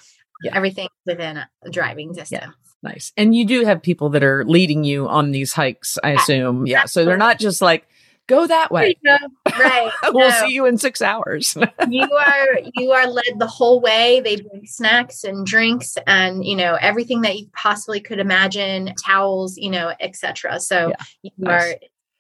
Yeah. 0.43 0.51
everything 0.53 0.87
within 1.07 1.37
a 1.37 1.69
driving 1.71 2.13
distance. 2.13 2.53
Nice. 2.85 3.11
And 3.17 3.35
you 3.35 3.45
do 3.45 3.65
have 3.65 3.81
people 3.81 4.09
that 4.11 4.23
are 4.23 4.45
leading 4.45 4.83
you 4.83 5.07
on 5.07 5.31
these 5.31 5.51
hikes, 5.53 5.97
I 6.03 6.11
assume. 6.11 6.67
Yeah. 6.67 6.85
So 6.85 7.03
they're 7.03 7.17
not 7.17 7.39
just 7.39 7.61
like, 7.61 7.87
go 8.27 8.45
that 8.47 8.71
way. 8.71 8.95
Right. 9.59 9.91
we'll 10.13 10.29
No. 10.29 10.45
see 10.45 10.53
you 10.53 10.65
in 10.67 10.77
six 10.77 11.01
hours. 11.01 11.55
you 11.89 12.03
are 12.03 12.47
you 12.75 12.91
are 12.91 13.07
led 13.07 13.39
the 13.39 13.47
whole 13.47 13.81
way. 13.81 14.19
They 14.23 14.35
bring 14.37 14.65
snacks 14.67 15.23
and 15.23 15.45
drinks 15.45 15.97
and 16.07 16.45
you 16.45 16.55
know 16.55 16.75
everything 16.79 17.21
that 17.21 17.37
you 17.39 17.47
possibly 17.55 17.99
could 17.99 18.19
imagine, 18.19 18.93
towels, 19.03 19.57
you 19.57 19.71
know, 19.71 19.93
etc. 19.99 20.59
So 20.59 20.89
Yeah. 20.89 21.05
you 21.23 21.31
Nice. 21.39 21.73
are 21.73 21.75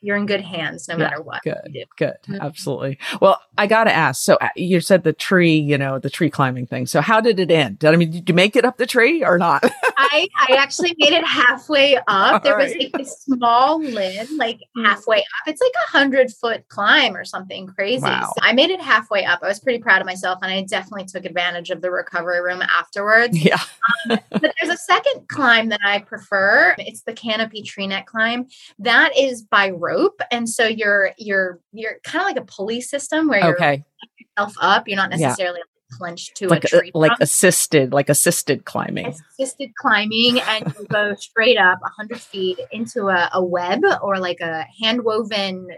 you're 0.05 0.15
in 0.17 0.25
good 0.25 0.41
hands 0.41 0.87
no 0.87 0.93
Yeah. 0.95 1.03
matter 1.05 1.21
what. 1.21 1.41
Good. 1.43 1.75
Good. 1.97 2.13
Mhm. 2.27 2.39
Absolutely. 2.41 2.97
Well, 3.21 3.39
I 3.57 3.67
got 3.67 3.85
to 3.85 3.91
ask. 3.93 4.23
So 4.23 4.35
uh, 4.35 4.49
you 4.55 4.79
said 4.81 5.03
the 5.03 5.13
tree, 5.13 5.55
you 5.57 5.77
know, 5.77 5.97
the 5.99 6.09
tree 6.09 6.29
climbing 6.29 6.67
thing. 6.67 6.85
So 6.85 7.01
how 7.01 7.19
did 7.21 7.39
it 7.39 7.49
end? 7.51 7.79
Did 7.79 7.93
I 7.93 7.97
mean, 7.97 8.11
did 8.11 8.29
you 8.29 8.35
make 8.35 8.55
it 8.55 8.65
up 8.65 8.77
the 8.77 8.85
tree 8.85 9.23
or 9.23 9.37
not? 9.37 9.63
I 9.97 10.27
I 10.49 10.55
actually 10.57 10.93
made 10.97 11.13
it 11.13 11.25
halfway 11.25 11.97
up. 12.07 12.43
There 12.43 12.57
was 12.57 12.73
like 12.75 12.91
a 12.99 13.05
small 13.05 13.81
limb, 13.81 14.27
like 14.37 14.59
Mm. 14.77 14.85
halfway 14.85 15.19
up. 15.19 15.25
It's 15.47 15.61
like 15.61 15.71
a 15.87 15.91
hundred 15.97 16.31
foot 16.31 16.67
climb 16.67 17.15
or 17.15 17.23
something 17.25 17.67
crazy. 17.67 18.03
Wow. 18.03 18.31
So 18.35 18.41
I 18.41 18.53
made 18.53 18.69
it 18.69 18.81
halfway 18.81 19.25
up. 19.25 19.39
I 19.41 19.47
was 19.47 19.59
pretty 19.59 19.79
proud 19.79 20.01
of 20.01 20.05
myself, 20.05 20.39
and 20.41 20.51
I 20.51 20.61
definitely 20.63 21.05
took 21.05 21.25
advantage 21.25 21.69
of 21.69 21.81
the 21.81 21.89
recovery 21.91 22.41
room 22.41 22.61
afterwards. 22.61 23.37
yeah. 23.43 23.59
but 24.07 24.23
there's 24.41 24.73
a 24.73 24.77
second 24.77 25.27
climb 25.27 25.69
that 25.69 25.79
I 25.85 25.99
prefer. 25.99 26.75
It's 26.77 27.01
the 27.01 27.13
canopy 27.13 27.61
tree 27.61 27.87
net 27.87 28.05
climb. 28.05 28.47
That 28.79 29.11
is 29.17 29.41
by 29.43 29.69
rope, 29.71 29.94
and 30.31 30.49
so 30.49 30.65
you're 30.65 31.11
you're 31.17 31.59
you're 31.71 31.99
kind 32.03 32.21
of 32.23 32.27
like 32.27 32.37
a 32.37 32.45
pulley 32.45 32.81
system 32.81 33.27
where 33.27 33.39
you're 33.41 33.55
Okay. 33.55 33.83
yourself 34.17 34.55
up. 34.61 34.87
You're 34.87 34.97
not 34.97 35.09
Yeah. 35.11 35.17
necessarily 35.29 35.61
clenched 35.97 36.35
to 36.37 36.47
Like, 36.49 36.63
a 36.65 36.67
tree. 36.67 36.91
like 36.93 37.11
assisted, 37.21 37.93
like 37.93 38.09
assisted 38.09 38.65
climbing. 38.65 39.13
assisted 39.39 39.69
climbing, 39.75 40.39
and 40.41 40.65
you 40.79 40.85
go 40.91 41.13
straight 41.17 41.57
up 41.57 41.79
100 41.81 42.19
feet 42.19 42.59
into 42.71 43.09
a, 43.09 43.29
a 43.33 43.43
web 43.43 43.81
or 44.01 44.17
like 44.19 44.39
a 44.41 44.65
hand 44.81 45.03
woven 45.03 45.69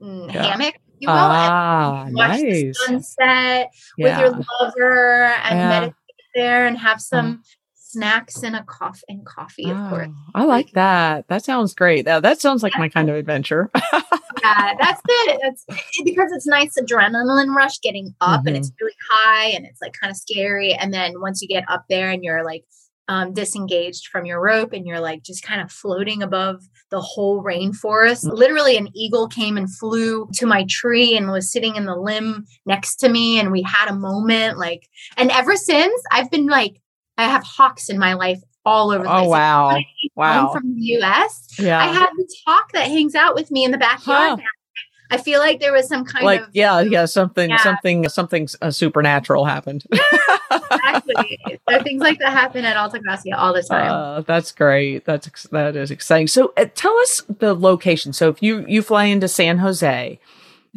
mm, 0.00 0.34
Yeah. 0.34 0.42
hammock. 0.42 0.74
You 1.00 1.08
will, 1.08 1.16
Ah, 1.18 2.04
and 2.04 2.14
watch 2.14 2.38
the 2.38 2.44
nice. 2.44 2.86
sunset 2.86 3.70
with 3.98 4.16
your 4.18 4.30
lover 4.60 5.24
and 5.44 5.58
Yeah. 5.58 5.68
meditate 5.68 5.94
there 6.34 6.66
and 6.66 6.78
have 6.78 7.00
some 7.00 7.42
snacks 7.92 8.42
and 8.42 8.56
a 8.56 8.62
cough 8.64 9.00
and 9.08 9.24
coffee, 9.26 9.70
of 9.70 9.76
course. 9.90 10.08
Oh, 10.10 10.30
I 10.34 10.44
like 10.44 10.72
that. 10.72 11.28
That 11.28 11.44
sounds 11.44 11.74
great. 11.74 12.04
That, 12.06 12.22
that 12.22 12.40
sounds 12.40 12.62
like 12.62 12.72
my 12.78 12.88
kind 12.88 13.08
of 13.10 13.16
adventure. 13.16 13.70
Yeah, 14.42 14.72
that's 14.80 15.00
it. 15.08 15.40
That's 15.40 15.64
because 16.04 16.32
it's 16.32 16.46
nice 16.48 16.74
adrenaline 16.76 17.54
rush 17.54 17.78
getting 17.80 18.12
up 18.20 18.40
and 18.40 18.48
Mm-hmm. 18.48 18.56
it's 18.56 18.72
really 18.80 18.92
high 19.08 19.46
and 19.50 19.64
it's 19.64 19.80
like 19.80 19.92
kind 19.92 20.10
of 20.10 20.16
scary. 20.16 20.74
And 20.74 20.92
then 20.92 21.20
once 21.20 21.40
you 21.42 21.46
get 21.46 21.62
up 21.68 21.84
there 21.88 22.10
and 22.10 22.24
you're 22.24 22.44
like 22.44 22.64
um, 23.06 23.34
disengaged 23.34 24.08
from 24.08 24.26
your 24.26 24.40
rope 24.40 24.72
and 24.72 24.84
you're 24.84 24.98
like 25.00 25.22
just 25.22 25.44
kind 25.44 25.60
of 25.60 25.70
floating 25.70 26.24
above 26.24 26.62
the 26.90 27.00
whole 27.00 27.44
rainforest. 27.44 28.24
Mm. 28.24 28.32
Literally, 28.32 28.76
an 28.76 28.88
eagle 28.96 29.28
came 29.28 29.56
and 29.56 29.72
flew 29.72 30.28
to 30.34 30.46
my 30.46 30.64
tree 30.68 31.16
and 31.16 31.30
was 31.30 31.52
sitting 31.52 31.76
in 31.76 31.84
the 31.84 31.94
limb 31.96 32.44
next 32.66 32.96
to 32.96 33.08
me. 33.08 33.38
And 33.38 33.52
we 33.52 33.62
had 33.62 33.88
a 33.88 33.94
moment 33.94 34.58
like, 34.58 34.88
and 35.16 35.30
ever 35.30 35.54
since 35.54 36.02
I've 36.10 36.30
been 36.32 36.46
like, 36.46 36.80
I 37.18 37.24
have 37.24 37.42
hawks 37.44 37.88
in 37.88 37.98
my 37.98 38.14
life 38.14 38.40
all 38.64 38.90
over 38.90 39.02
the 39.04 39.08
place. 39.10 39.26
oh, 39.26 39.28
wow. 39.28 39.70
Home 39.70 39.84
Wow. 40.16 40.52
From 40.52 40.74
the 40.76 40.80
US. 41.02 41.48
Yeah. 41.58 41.78
I 41.80 41.86
have 41.86 42.10
this 42.16 42.34
hawk 42.46 42.72
that 42.72 42.86
hangs 42.88 43.14
out 43.14 43.34
with 43.34 43.50
me 43.50 43.64
in 43.64 43.70
the 43.70 43.78
backyard. 43.78 44.40
Huh. 44.40 44.46
I 45.10 45.18
feel 45.18 45.40
like 45.40 45.60
there 45.60 45.72
was 45.74 45.88
some 45.88 46.06
kind 46.06 46.24
like 46.24 46.40
of 46.40 46.48
yeah 46.54 46.80
yeah 46.80 47.04
something 47.04 47.50
Yeah. 47.50 47.58
something 47.58 48.08
something 48.08 48.48
uh, 48.62 48.70
supernatural 48.70 49.44
happened 49.44 49.84
exactly. 50.50 51.38
so 51.68 51.82
things 51.82 52.00
like 52.00 52.18
that 52.20 52.32
happen 52.32 52.64
at 52.64 52.78
Alta 52.78 52.98
Gracia 52.98 53.36
all 53.38 53.52
the 53.52 53.62
time. 53.62 53.90
uh, 53.90 54.20
that's 54.22 54.52
great 54.52 55.04
that's 55.04 55.42
that 55.48 55.76
is 55.76 55.90
exciting 55.90 56.28
so 56.28 56.54
uh, 56.56 56.64
tell 56.74 56.96
us 57.00 57.22
the 57.28 57.54
location 57.54 58.14
so 58.14 58.30
if 58.30 58.42
you 58.42 58.64
you 58.66 58.80
fly 58.80 59.04
into 59.04 59.28
san 59.28 59.58
jose 59.58 60.18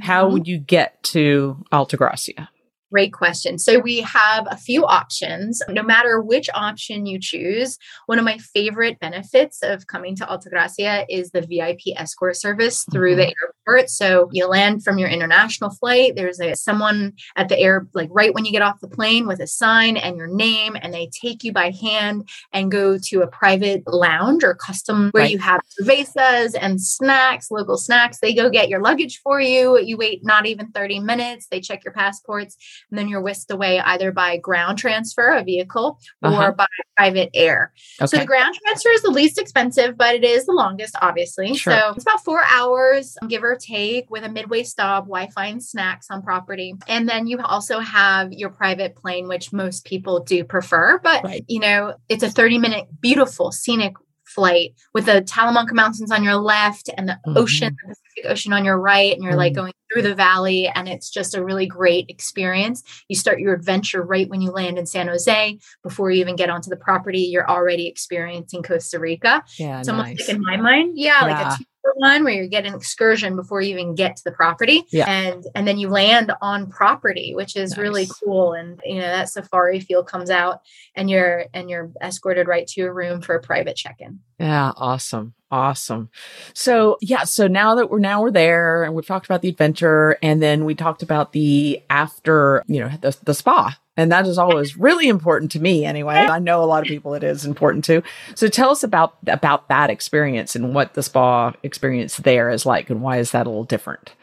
how 0.02 0.28
Mhm. 0.28 0.32
would 0.34 0.48
you 0.50 0.58
get 0.58 1.02
to 1.04 1.64
altagracia 1.72 2.50
Great 2.92 3.14
question. 3.14 3.58
So 3.58 3.80
we 3.80 4.02
have 4.02 4.48
a 4.50 4.56
few 4.56 4.86
options. 4.86 5.62
No 5.70 5.82
matter 5.82 6.22
which 6.22 6.50
option 6.54 7.08
you 7.08 7.20
choose, 7.20 7.80
one 8.06 8.20
of 8.20 8.26
my 8.26 8.38
favorite 8.38 9.00
benefits 9.00 9.64
of 9.64 9.88
coming 9.88 10.16
to 10.18 10.26
Altagracia 10.26 11.04
is 11.10 11.32
the 11.32 11.42
VIP 11.42 11.98
escort 11.98 12.38
service 12.38 12.86
through 12.92 13.16
the 13.16 13.24
mm-hmm. 13.24 13.68
airport. 13.68 13.90
So 13.90 14.30
you 14.32 14.48
land 14.48 14.84
from 14.84 15.00
your 15.00 15.10
international 15.10 15.72
flight. 15.72 16.16
There's 16.16 16.40
a 16.40 16.56
someone 16.56 17.14
at 17.36 17.50
the 17.50 17.60
air, 17.60 17.88
like 17.94 18.10
right 18.12 18.34
when 18.36 18.46
you 18.46 18.52
get 18.52 18.62
off 18.62 18.80
the 18.80 18.88
plane, 18.88 19.26
with 19.26 19.40
a 19.40 19.48
sign 19.48 19.98
and 19.98 20.16
your 20.16 20.28
name, 20.28 20.78
and 20.80 20.94
they 20.94 21.10
take 21.10 21.44
you 21.44 21.52
by 21.52 21.72
hand 21.72 22.30
and 22.54 22.72
go 22.72 23.00
to 23.00 23.22
a 23.22 23.28
private 23.28 23.82
lounge 23.88 24.44
or 24.44 24.54
custom 24.54 25.10
where 25.12 25.24
Right. 25.24 25.32
you 25.32 25.40
have 25.40 25.62
cervezas 25.82 26.56
and 26.60 26.80
snacks, 26.80 27.50
local 27.50 27.78
snacks. 27.78 28.20
They 28.20 28.34
go 28.34 28.50
get 28.50 28.70
your 28.70 28.82
luggage 28.82 29.22
for 29.24 29.42
you. 29.42 29.80
You 29.80 29.98
wait 29.98 30.24
not 30.24 30.46
even 30.46 30.68
30 30.68 31.00
minutes. 31.00 31.48
They 31.50 31.62
check 31.62 31.84
your 31.84 31.94
passports 31.94 32.56
and 32.90 32.98
then 32.98 33.08
you're 33.08 33.22
whisked 33.22 33.52
away 33.52 33.80
either 33.80 34.12
by 34.12 34.38
ground 34.38 34.78
transfer, 34.78 35.30
a 35.30 35.44
vehicle, 35.44 36.00
Uh-huh. 36.24 36.44
or 36.46 36.52
by 36.52 36.66
private 36.96 37.30
air. 37.34 37.74
So 38.06 38.18
the 38.18 38.26
ground 38.26 38.56
transfer 38.64 38.90
is 38.90 39.02
the 39.02 39.12
least 39.12 39.38
expensive, 39.38 39.98
but 39.98 40.16
it 40.16 40.24
is 40.24 40.46
the 40.46 40.54
longest, 40.54 40.96
obviously. 41.02 41.54
Sure. 41.56 41.74
So 41.74 41.94
it's 41.96 42.04
about 42.04 42.24
four 42.24 42.42
hours, 42.46 43.18
give 43.28 43.44
or 43.44 43.56
take, 43.56 44.10
with 44.10 44.24
a 44.24 44.30
midway 44.30 44.64
stop, 44.64 45.04
Wi 45.06 45.28
Fi 45.30 45.48
and 45.48 45.64
snacks 45.64 46.08
on 46.10 46.22
property. 46.22 46.74
And 46.88 47.08
then 47.08 47.28
you 47.28 47.40
also 47.42 47.80
have 47.80 48.32
your 48.32 48.50
private 48.50 48.96
plane, 48.96 49.28
which 49.28 49.52
most 49.52 49.86
people 49.86 50.22
do 50.22 50.44
prefer. 50.44 51.00
But, 51.00 51.24
Right. 51.24 51.46
you 51.48 51.60
know, 51.60 51.96
it's 52.10 52.24
a 52.24 52.30
30 52.30 52.60
minute, 52.60 52.86
beautiful, 53.02 53.52
scenic 53.52 53.94
flight 54.36 54.74
with 54.94 55.06
the 55.06 55.22
Talamanca 55.22 55.74
Mountains 55.74 56.12
on 56.12 56.24
your 56.24 56.36
left 56.36 56.90
and 56.98 57.08
the 57.08 57.18
Mhm. 57.26 57.38
ocean, 57.38 57.78
the 57.82 57.88
Pacific 57.88 58.32
Ocean 58.32 58.54
on 58.54 58.66
your 58.66 58.78
right. 58.80 59.14
And 59.14 59.24
you're 59.24 59.36
like 59.36 59.54
Mhm. 59.54 59.56
going 59.56 59.74
through 59.92 60.02
the 60.02 60.14
valley, 60.16 60.68
and 60.68 60.88
it's 60.90 61.10
just 61.10 61.36
a 61.36 61.44
really 61.44 61.66
great 61.66 62.10
experience. 62.10 62.84
You 63.08 63.16
start 63.16 63.40
your 63.40 63.54
adventure 63.54 64.04
right 64.04 64.30
when 64.30 64.42
you 64.42 64.52
land 64.52 64.78
in 64.78 64.86
San 64.86 65.08
Jose. 65.08 65.58
Before 65.84 66.12
you 66.12 66.20
even 66.20 66.36
get 66.36 66.50
onto 66.50 66.70
the 66.70 66.76
property, 66.76 67.20
you're 67.22 67.50
already 67.50 67.88
experiencing 67.88 68.62
Costa 68.62 69.00
Rica. 69.00 69.44
yeah 69.58 69.80
It's 69.80 69.90
almost 69.90 70.20
like 70.20 70.30
in 70.30 70.42
my 70.42 70.58
mind, 70.58 70.94
yeah, 70.98 71.22
like 71.22 71.40
a 71.40 71.58
two 71.58 71.64
one 71.96 72.24
where 72.24 72.34
you 72.34 72.48
get 72.48 72.66
an 72.66 72.74
excursion 72.74 73.36
before 73.36 73.62
you 73.62 73.74
even 73.78 73.96
get 73.96 74.16
to 74.18 74.24
the 74.24 74.32
property. 74.32 74.84
Yeah. 74.90 75.10
And 75.10 75.46
and 75.56 75.68
then 75.68 75.78
you 75.78 75.90
land 75.90 76.32
on 76.42 76.70
property, 76.70 77.34
which 77.36 77.56
is 77.56 77.78
really 77.78 78.08
cool. 78.24 78.54
And 78.54 78.82
you 78.84 78.96
know, 78.96 79.02
that 79.08 79.30
safari 79.30 79.80
feel 79.80 80.04
comes 80.04 80.30
out 80.30 80.62
and 80.96 81.10
you're 81.10 81.46
and 81.54 81.70
you're 81.70 81.92
escorted 82.02 82.48
right 82.48 82.68
to 82.68 82.82
your 82.82 82.94
room 82.94 83.22
for 83.22 83.36
a 83.36 83.42
private 83.42 83.76
check-in. 83.76 84.20
Yeah, 84.40 84.72
awesome. 84.76 85.34
Awesome. 85.52 86.10
So, 86.54 86.98
yeah, 87.02 87.24
so 87.24 87.48
now 87.48 87.76
that 87.76 87.90
we're 87.90 88.00
now 88.00 88.22
we're 88.22 88.32
there 88.32 88.84
and 88.84 88.94
we've 88.94 89.06
talked 89.06 89.26
about 89.26 89.42
the 89.42 89.50
adventure 89.50 90.18
and 90.22 90.42
then 90.42 90.66
we 90.66 90.76
talked 90.76 91.04
about 91.04 91.32
the 91.32 91.82
after, 91.90 92.64
you 92.68 92.80
know, 92.80 92.90
the 93.00 93.16
the 93.24 93.34
spa. 93.34 93.78
And 93.98 94.12
that 94.12 94.28
is 94.28 94.38
always 94.38 94.78
really 94.78 95.08
important 95.08 95.52
to 95.52 95.60
me 95.60 95.86
anyway. 95.86 96.16
I 96.16 96.40
know 96.40 96.62
a 96.62 96.66
lot 96.66 96.84
of 96.84 96.88
people 96.88 97.14
it 97.14 97.24
is 97.24 97.46
important 97.46 97.86
to. 97.86 98.04
So 98.36 98.48
tell 98.48 98.70
us 98.70 98.84
about 98.84 99.16
about 99.28 99.70
that 99.70 99.90
experience 99.90 100.56
and 100.56 100.76
what 100.76 100.94
the 100.96 101.04
spa 101.04 101.54
experience 101.64 102.18
there 102.18 102.50
is 102.50 102.66
like 102.66 102.90
and 102.90 103.02
why 103.02 103.18
is 103.18 103.32
that 103.32 103.48
a 103.48 103.50
little 103.50 103.64
different? 103.64 104.14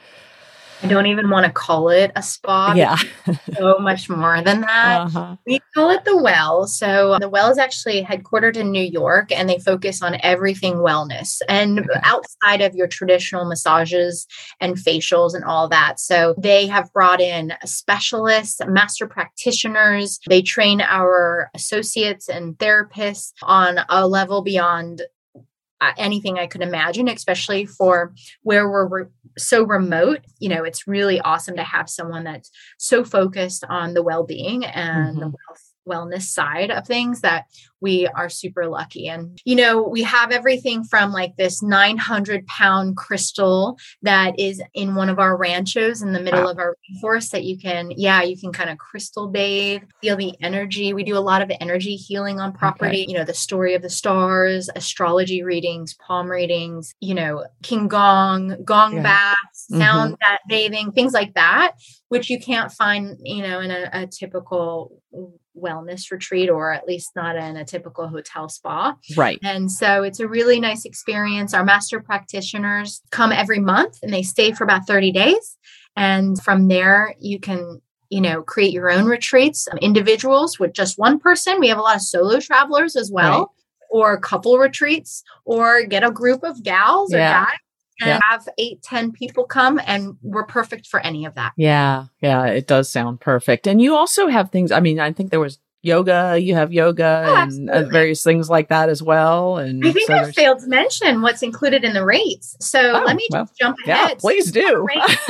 I 0.82 0.88
don't 0.88 1.06
even 1.06 1.30
want 1.30 1.46
to 1.46 1.52
call 1.52 1.88
it 1.90 2.10
a 2.16 2.22
spa. 2.22 2.72
yeah. 2.74 2.96
So 3.56 3.78
much 3.78 4.08
more 4.08 4.42
than 4.42 4.62
that. 4.62 5.00
Uh-huh. 5.02 5.36
We 5.46 5.60
call 5.74 5.90
it 5.90 6.04
the 6.04 6.16
Well. 6.16 6.66
So 6.66 7.18
the 7.20 7.28
Well 7.28 7.50
is 7.50 7.58
actually 7.58 8.02
headquartered 8.02 8.56
in 8.56 8.72
New 8.72 8.82
York 8.82 9.30
and 9.30 9.48
they 9.48 9.58
focus 9.58 10.02
on 10.02 10.16
everything 10.22 10.74
wellness 10.74 11.40
and 11.48 11.80
Okay. 11.80 12.00
outside 12.02 12.60
of 12.62 12.74
your 12.74 12.88
traditional 12.88 13.44
massages 13.44 14.26
and 14.60 14.76
facials 14.76 15.34
and 15.34 15.44
all 15.44 15.68
that. 15.68 16.00
So 16.00 16.34
they 16.36 16.66
have 16.66 16.92
brought 16.92 17.20
in 17.20 17.52
specialists, 17.64 18.60
master 18.66 19.06
practitioners. 19.06 20.18
They 20.28 20.42
train 20.42 20.80
our 20.80 21.48
associates 21.54 22.28
and 22.28 22.58
therapists 22.58 23.32
on 23.42 23.78
a 23.88 24.08
level 24.08 24.42
beyond 24.42 25.02
uh, 25.80 25.92
anything 25.98 26.38
I 26.38 26.46
could 26.46 26.62
imagine, 26.62 27.08
especially 27.08 27.66
for 27.66 28.14
where 28.42 28.70
we're 28.70 28.86
re- 28.86 29.06
so 29.38 29.64
remote. 29.64 30.20
You 30.38 30.48
know, 30.50 30.64
it's 30.64 30.86
really 30.86 31.20
awesome 31.20 31.56
to 31.56 31.64
have 31.64 31.88
someone 31.88 32.24
that's 32.24 32.50
so 32.78 33.04
focused 33.04 33.64
on 33.68 33.94
the 33.94 34.02
well 34.02 34.24
being 34.24 34.64
and 34.64 35.16
the 35.16 35.26
Mhm. 35.26 35.32
wealth 35.48 35.71
wellness 35.88 36.22
side 36.22 36.70
of 36.70 36.86
things 36.86 37.20
that 37.20 37.46
we 37.82 38.06
are 38.06 38.28
super 38.28 38.68
lucky. 38.68 39.08
And, 39.08 39.38
you 39.44 39.56
know, 39.56 39.82
we 39.82 40.04
have 40.04 40.30
everything 40.30 40.84
from 40.84 41.12
like 41.12 41.36
this 41.36 41.62
900 41.62 42.46
pound 42.46 42.96
crystal 42.96 43.76
that 44.02 44.38
is 44.38 44.62
in 44.72 44.94
one 44.94 45.08
of 45.08 45.18
our 45.18 45.36
ranchos 45.36 46.00
in 46.00 46.12
the 46.12 46.20
middle 46.20 46.44
wow. 46.44 46.50
of 46.52 46.58
our 46.58 46.76
rainforest 46.76 47.30
that 47.30 47.44
you 47.44 47.58
can, 47.58 47.90
yeah, 47.90 48.22
you 48.22 48.38
can 48.38 48.52
kind 48.52 48.70
of 48.70 48.78
crystal 48.78 49.26
bathe, 49.26 49.82
feel 50.00 50.16
the 50.16 50.34
energy. 50.40 50.94
We 50.94 51.02
do 51.02 51.18
a 51.18 51.18
lot 51.18 51.42
of 51.42 51.50
energy 51.60 51.96
healing 51.96 52.38
on 52.38 52.52
property, 52.52 53.02
okay. 53.02 53.06
you 53.08 53.18
know, 53.18 53.24
the 53.24 53.34
story 53.34 53.74
of 53.74 53.82
the 53.82 53.90
stars, 53.90 54.70
astrology 54.76 55.42
readings, 55.42 55.94
palm 55.94 56.30
readings, 56.30 56.94
you 57.00 57.14
know, 57.14 57.44
King 57.64 57.88
Gong, 57.88 58.62
gong 58.64 58.96
yeah. 58.96 59.02
baths, 59.02 59.66
sound 59.68 60.14
mm-hmm. 60.14 60.48
bathing, 60.48 60.92
things 60.92 61.12
like 61.12 61.34
that, 61.34 61.72
which 62.08 62.30
you 62.30 62.38
can't 62.38 62.70
find, 62.70 63.18
you 63.24 63.42
know, 63.42 63.58
in 63.58 63.72
a, 63.72 63.90
a 63.92 64.06
typical 64.06 65.02
wellness 65.56 66.10
retreat 66.10 66.48
or 66.48 66.72
at 66.72 66.86
least 66.86 67.12
not 67.14 67.36
in 67.36 67.56
a 67.56 67.64
typical 67.64 68.08
hotel 68.08 68.48
spa. 68.48 68.96
Right. 69.16 69.38
And 69.42 69.70
so 69.70 70.02
it's 70.02 70.20
a 70.20 70.28
really 70.28 70.60
nice 70.60 70.84
experience. 70.84 71.54
Our 71.54 71.64
master 71.64 72.00
practitioners 72.00 73.02
come 73.10 73.32
every 73.32 73.58
month 73.58 73.98
and 74.02 74.12
they 74.12 74.22
stay 74.22 74.52
for 74.52 74.64
about 74.64 74.86
30 74.86 75.12
days. 75.12 75.58
And 75.96 76.40
from 76.42 76.68
there, 76.68 77.14
you 77.20 77.38
can 77.38 77.80
you 78.08 78.20
know 78.20 78.42
create 78.42 78.72
your 78.72 78.90
own 78.90 79.06
retreats 79.06 79.66
um, 79.72 79.78
individuals 79.78 80.58
with 80.58 80.74
just 80.74 80.98
one 80.98 81.18
person 81.18 81.58
we 81.58 81.68
have 81.68 81.78
a 81.78 81.80
lot 81.80 81.96
of 81.96 82.02
solo 82.02 82.38
travelers 82.40 82.94
as 82.94 83.10
well 83.10 83.38
right. 83.38 83.46
or 83.90 84.20
couple 84.20 84.58
retreats 84.58 85.22
or 85.46 85.84
get 85.84 86.04
a 86.04 86.10
group 86.10 86.44
of 86.44 86.62
gals 86.62 87.10
yeah. 87.10 87.16
or 87.16 87.44
guys 87.46 87.56
yeah. 88.00 88.18
have 88.30 88.48
eight, 88.58 88.82
ten 88.82 89.12
people 89.12 89.44
come, 89.44 89.80
and 89.86 90.16
we're 90.22 90.46
perfect 90.46 90.86
for 90.86 91.00
any 91.00 91.24
of 91.24 91.34
that. 91.34 91.52
Yeah, 91.56 92.06
yeah, 92.20 92.46
it 92.46 92.66
does 92.66 92.88
sound 92.88 93.20
perfect. 93.20 93.66
And 93.66 93.80
you 93.80 93.94
also 93.94 94.28
have 94.28 94.50
things. 94.50 94.72
I 94.72 94.80
mean, 94.80 95.00
I 95.00 95.12
think 95.12 95.30
there 95.30 95.40
was 95.40 95.58
yoga. 95.82 96.38
You 96.40 96.54
have 96.54 96.72
yoga 96.72 97.24
oh, 97.26 97.36
and 97.36 97.68
uh, 97.68 97.82
various 97.84 98.22
things 98.24 98.48
like 98.48 98.68
that 98.68 98.88
as 98.88 99.02
well. 99.02 99.58
And 99.58 99.84
I 99.86 99.92
think 99.92 100.06
so 100.06 100.14
I 100.14 100.30
failed 100.32 100.60
to 100.60 100.68
mention 100.68 101.20
what's 101.22 101.42
included 101.42 101.84
in 101.84 101.92
the 101.92 102.04
rates. 102.04 102.56
So 102.60 102.80
oh, 102.80 103.04
let 103.04 103.16
me 103.16 103.26
just 103.30 103.32
well, 103.32 103.50
jump 103.60 103.76
ahead. 103.84 104.10
Yeah, 104.10 104.14
please 104.18 104.50
do. 104.50 104.62
Our 104.62 104.82
rates, 104.84 105.28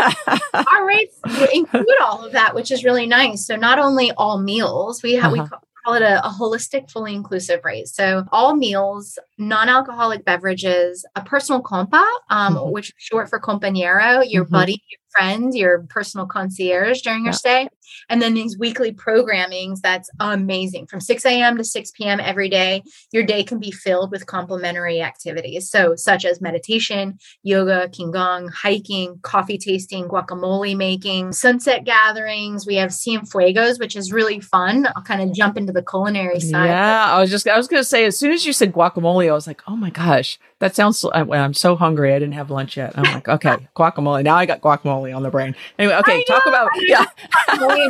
our 0.54 0.86
rates 0.86 1.18
include 1.52 1.86
all 2.02 2.24
of 2.24 2.32
that, 2.32 2.54
which 2.54 2.70
is 2.70 2.84
really 2.84 3.06
nice. 3.06 3.46
So 3.46 3.56
not 3.56 3.78
only 3.78 4.12
all 4.12 4.38
meals, 4.38 5.02
we 5.02 5.14
have 5.14 5.32
uh-huh. 5.32 5.48
we 5.50 5.58
call 5.84 5.94
it 5.94 6.02
a, 6.02 6.24
a, 6.24 6.30
holistic, 6.30 6.90
fully 6.90 7.14
inclusive 7.14 7.60
rate. 7.64 7.88
So 7.88 8.24
all 8.32 8.56
meals, 8.56 9.18
non-alcoholic 9.38 10.24
beverages, 10.24 11.04
a 11.14 11.22
personal 11.22 11.62
compa, 11.62 12.04
um, 12.30 12.54
mm-hmm. 12.54 12.70
which 12.70 12.90
is 12.90 12.94
short 12.98 13.28
for 13.28 13.40
compañero, 13.40 14.24
your 14.26 14.44
mm-hmm. 14.44 14.52
buddy, 14.52 14.82
your 14.90 14.98
friend, 15.12 15.54
your 15.54 15.86
personal 15.88 16.26
concierge 16.26 17.02
during 17.02 17.24
your 17.24 17.32
yeah. 17.32 17.36
stay. 17.36 17.68
And 18.08 18.20
then 18.20 18.34
these 18.34 18.58
weekly 18.58 18.92
programmings 18.92 19.80
that's 19.80 20.10
amazing 20.20 20.86
from 20.86 21.00
6 21.00 21.24
a.m. 21.26 21.56
to 21.58 21.64
6 21.64 21.90
p.m. 21.92 22.20
every 22.20 22.48
day. 22.48 22.82
Your 23.12 23.22
day 23.22 23.42
can 23.44 23.58
be 23.58 23.70
filled 23.70 24.10
with 24.10 24.26
complementary 24.26 25.00
activities. 25.00 25.70
So, 25.70 25.94
such 25.96 26.24
as 26.24 26.40
meditation, 26.40 27.18
yoga, 27.42 27.88
Qigong, 27.88 28.50
hiking, 28.50 29.18
coffee 29.22 29.58
tasting, 29.58 30.08
guacamole 30.08 30.76
making, 30.76 31.32
sunset 31.32 31.84
gatherings. 31.84 32.66
We 32.66 32.76
have 32.76 32.90
Cienfuegos, 32.90 33.78
which 33.78 33.96
is 33.96 34.12
really 34.12 34.40
fun. 34.40 34.88
I'll 34.96 35.02
kind 35.02 35.22
of 35.22 35.34
jump 35.34 35.56
into 35.56 35.72
the 35.72 35.82
culinary 35.82 36.40
side. 36.40 36.66
Yeah, 36.66 37.12
I 37.12 37.20
was 37.20 37.30
just, 37.30 37.46
I 37.46 37.56
was 37.56 37.68
going 37.68 37.80
to 37.80 37.88
say, 37.88 38.04
as 38.04 38.18
soon 38.18 38.32
as 38.32 38.46
you 38.46 38.52
said 38.52 38.72
guacamole, 38.72 39.28
I 39.28 39.34
was 39.34 39.46
like, 39.46 39.62
oh 39.66 39.76
my 39.76 39.90
gosh, 39.90 40.38
that 40.58 40.74
sounds, 40.74 41.04
I, 41.04 41.20
I'm 41.20 41.54
so 41.54 41.76
hungry. 41.76 42.14
I 42.14 42.18
didn't 42.18 42.34
have 42.34 42.50
lunch 42.50 42.76
yet. 42.76 42.96
I'm 42.96 43.04
like, 43.14 43.28
okay, 43.28 43.56
guacamole. 43.76 44.24
Now 44.24 44.36
I 44.36 44.46
got 44.46 44.60
guacamole 44.60 45.01
on 45.10 45.22
the 45.22 45.30
brain. 45.30 45.56
Anyway, 45.78 45.94
okay, 45.96 46.22
talk 46.24 46.46
about, 46.46 46.70
yeah 46.82 47.06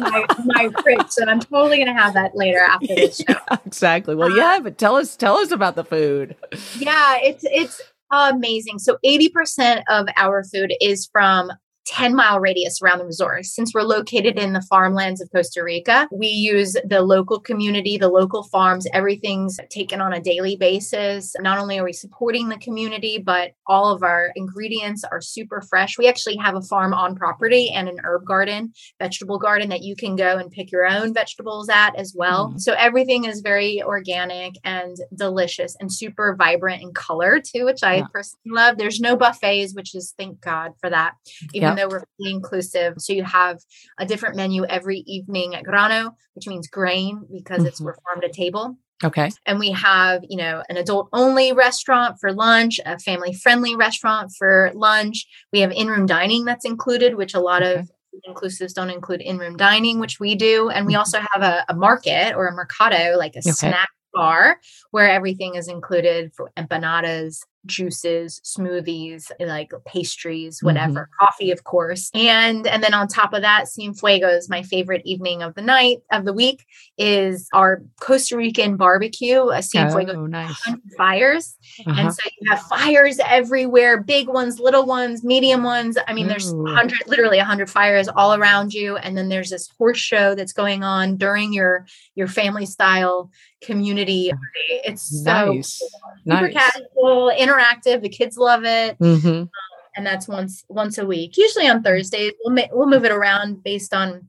my, 0.00 0.26
my 0.44 0.70
fridge, 0.82 1.10
so 1.10 1.24
I'm 1.24 1.40
totally 1.40 1.78
gonna 1.78 1.98
have 1.98 2.14
that 2.14 2.36
later 2.36 2.60
after 2.60 2.86
this 2.86 3.16
show. 3.28 3.34
Yeah, 3.50 3.56
exactly. 3.66 4.14
Well, 4.14 4.34
yeah, 4.36 4.56
um, 4.56 4.62
but 4.62 4.78
tell 4.78 4.96
us 4.96 5.16
tell 5.16 5.36
us 5.36 5.50
about 5.50 5.76
the 5.76 5.84
food. 5.84 6.36
Yeah, 6.78 7.18
it's 7.20 7.44
it's 7.44 7.80
amazing. 8.10 8.78
So 8.78 8.98
80% 9.04 9.82
of 9.88 10.06
our 10.16 10.44
food 10.44 10.74
is 10.80 11.08
from 11.10 11.50
10 11.86 12.14
mile 12.14 12.40
radius 12.40 12.80
around 12.80 12.98
the 12.98 13.04
resort. 13.04 13.44
Since 13.44 13.74
we're 13.74 13.82
located 13.82 14.38
in 14.38 14.52
the 14.52 14.62
farmlands 14.62 15.20
of 15.20 15.30
Costa 15.32 15.62
Rica, 15.62 16.08
we 16.12 16.28
use 16.28 16.76
the 16.84 17.02
local 17.02 17.40
community, 17.40 17.98
the 17.98 18.08
local 18.08 18.44
farms, 18.44 18.86
everything's 18.92 19.58
taken 19.70 20.00
on 20.00 20.12
a 20.12 20.20
daily 20.20 20.56
basis. 20.56 21.34
Not 21.40 21.58
only 21.58 21.78
are 21.78 21.84
we 21.84 21.92
supporting 21.92 22.48
the 22.48 22.58
community, 22.58 23.18
but 23.18 23.52
all 23.66 23.92
of 23.92 24.02
our 24.02 24.30
ingredients 24.36 25.04
are 25.04 25.20
super 25.20 25.60
fresh. 25.62 25.98
We 25.98 26.08
actually 26.08 26.36
have 26.36 26.54
a 26.54 26.62
farm 26.62 26.94
on 26.94 27.16
property 27.16 27.70
and 27.74 27.88
an 27.88 27.98
herb 28.04 28.24
garden, 28.26 28.72
vegetable 29.00 29.38
garden 29.38 29.68
that 29.70 29.82
you 29.82 29.96
can 29.96 30.16
go 30.16 30.36
and 30.36 30.50
pick 30.50 30.70
your 30.70 30.86
own 30.86 31.12
vegetables 31.12 31.68
at 31.68 31.96
as 31.96 32.14
well. 32.16 32.48
Mm-hmm. 32.48 32.58
So 32.58 32.74
everything 32.74 33.24
is 33.24 33.40
very 33.40 33.82
organic 33.82 34.54
and 34.64 34.96
delicious 35.16 35.76
and 35.80 35.92
super 35.92 36.36
vibrant 36.38 36.82
in 36.82 36.92
color 36.92 37.40
too, 37.40 37.64
which 37.64 37.82
I 37.82 37.96
yeah. 37.96 38.06
personally 38.12 38.54
love. 38.54 38.78
There's 38.78 39.00
no 39.00 39.16
buffets, 39.16 39.74
which 39.74 39.94
is 39.94 40.14
thank 40.16 40.40
God 40.40 40.72
for 40.80 40.90
that. 40.90 41.14
Even 41.52 41.71
even 41.72 41.76
though 41.76 41.88
we're 41.88 42.04
fully 42.16 42.32
inclusive. 42.32 42.94
So 42.98 43.12
you 43.12 43.24
have 43.24 43.58
a 43.98 44.06
different 44.06 44.36
menu 44.36 44.64
every 44.64 44.98
evening 45.06 45.54
at 45.54 45.64
Grano, 45.64 46.14
which 46.34 46.46
means 46.46 46.68
grain 46.68 47.26
because 47.32 47.58
mm-hmm. 47.58 47.66
it's 47.66 47.80
we're 47.80 47.94
farm 47.94 48.20
to 48.22 48.28
table. 48.28 48.76
Okay. 49.04 49.30
And 49.46 49.58
we 49.58 49.72
have, 49.72 50.22
you 50.28 50.36
know, 50.36 50.62
an 50.68 50.76
adult 50.76 51.08
only 51.12 51.52
restaurant 51.52 52.18
for 52.20 52.32
lunch, 52.32 52.78
a 52.86 52.98
family 52.98 53.32
friendly 53.32 53.74
restaurant 53.74 54.30
for 54.38 54.70
lunch. 54.74 55.26
We 55.52 55.60
have 55.60 55.72
in 55.72 55.88
room 55.88 56.06
dining 56.06 56.44
that's 56.44 56.64
included, 56.64 57.16
which 57.16 57.34
a 57.34 57.40
lot 57.40 57.62
okay. 57.62 57.80
of 57.80 57.90
inclusives 58.28 58.74
don't 58.74 58.90
include 58.90 59.20
in 59.20 59.38
room 59.38 59.56
dining, 59.56 59.98
which 59.98 60.20
we 60.20 60.34
do. 60.36 60.68
And 60.68 60.86
we 60.86 60.92
mm-hmm. 60.92 60.98
also 61.00 61.18
have 61.32 61.42
a, 61.42 61.64
a 61.68 61.74
market 61.74 62.34
or 62.36 62.46
a 62.46 62.52
mercado, 62.52 63.16
like 63.18 63.34
a 63.34 63.40
okay. 63.40 63.50
snack 63.50 63.88
bar 64.14 64.60
where 64.90 65.10
everything 65.10 65.54
is 65.54 65.68
included 65.68 66.32
for 66.34 66.52
empanadas, 66.56 67.40
juices, 67.66 68.40
smoothies, 68.44 69.30
like 69.40 69.72
pastries, 69.86 70.62
whatever, 70.62 71.02
mm-hmm. 71.02 71.24
coffee, 71.24 71.50
of 71.50 71.64
course. 71.64 72.10
And 72.14 72.66
and 72.66 72.82
then 72.82 72.94
on 72.94 73.08
top 73.08 73.32
of 73.32 73.42
that, 73.42 73.64
Cienfuegos, 73.66 74.48
my 74.48 74.62
favorite 74.62 75.02
evening 75.04 75.42
of 75.42 75.54
the 75.54 75.62
night 75.62 75.98
of 76.10 76.24
the 76.24 76.32
week 76.32 76.64
is 76.98 77.48
our 77.52 77.82
Costa 78.00 78.36
Rican 78.36 78.76
barbecue, 78.76 79.40
a 79.40 79.58
Cienfuegos 79.58 80.14
oh, 80.14 80.26
nice. 80.26 80.62
fires. 80.96 81.56
Uh-huh. 81.86 82.00
And 82.00 82.12
so 82.12 82.28
you 82.40 82.50
have 82.50 82.62
fires 82.62 83.18
everywhere, 83.24 84.02
big 84.02 84.28
ones, 84.28 84.58
little 84.58 84.86
ones, 84.86 85.24
medium 85.24 85.62
ones. 85.62 85.96
I 86.06 86.12
mean, 86.12 86.26
Ooh. 86.26 86.28
there's 86.28 86.50
hundred 86.50 86.98
literally 87.06 87.38
a 87.38 87.44
hundred 87.44 87.70
fires 87.70 88.08
all 88.08 88.34
around 88.34 88.74
you. 88.74 88.96
And 88.96 89.16
then 89.16 89.28
there's 89.28 89.50
this 89.50 89.68
horse 89.78 89.98
show 89.98 90.34
that's 90.34 90.52
going 90.52 90.82
on 90.82 91.16
during 91.16 91.52
your 91.52 91.86
your 92.14 92.28
family 92.28 92.66
style 92.66 93.30
community. 93.62 94.32
It's 94.68 95.24
so 95.24 95.52
nice. 95.54 95.78
super 96.24 96.48
nice. 96.48 96.52
casual, 96.52 97.32
interactive. 97.36 98.02
The 98.02 98.08
kids 98.08 98.36
love 98.36 98.64
it. 98.64 98.98
Mm-hmm. 98.98 99.28
Um, 99.28 99.50
and 99.96 100.06
that's 100.06 100.26
once 100.26 100.64
once 100.68 100.98
a 100.98 101.06
week, 101.06 101.36
usually 101.36 101.68
on 101.68 101.82
Thursdays. 101.82 102.32
We'll 102.44 102.54
ma- 102.54 102.68
we'll 102.72 102.88
move 102.88 103.04
it 103.04 103.12
around 103.12 103.62
based 103.62 103.92
on 103.92 104.28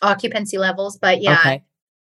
occupancy 0.00 0.58
levels, 0.58 0.98
but 0.98 1.20
yeah, 1.20 1.38
okay. 1.40 1.64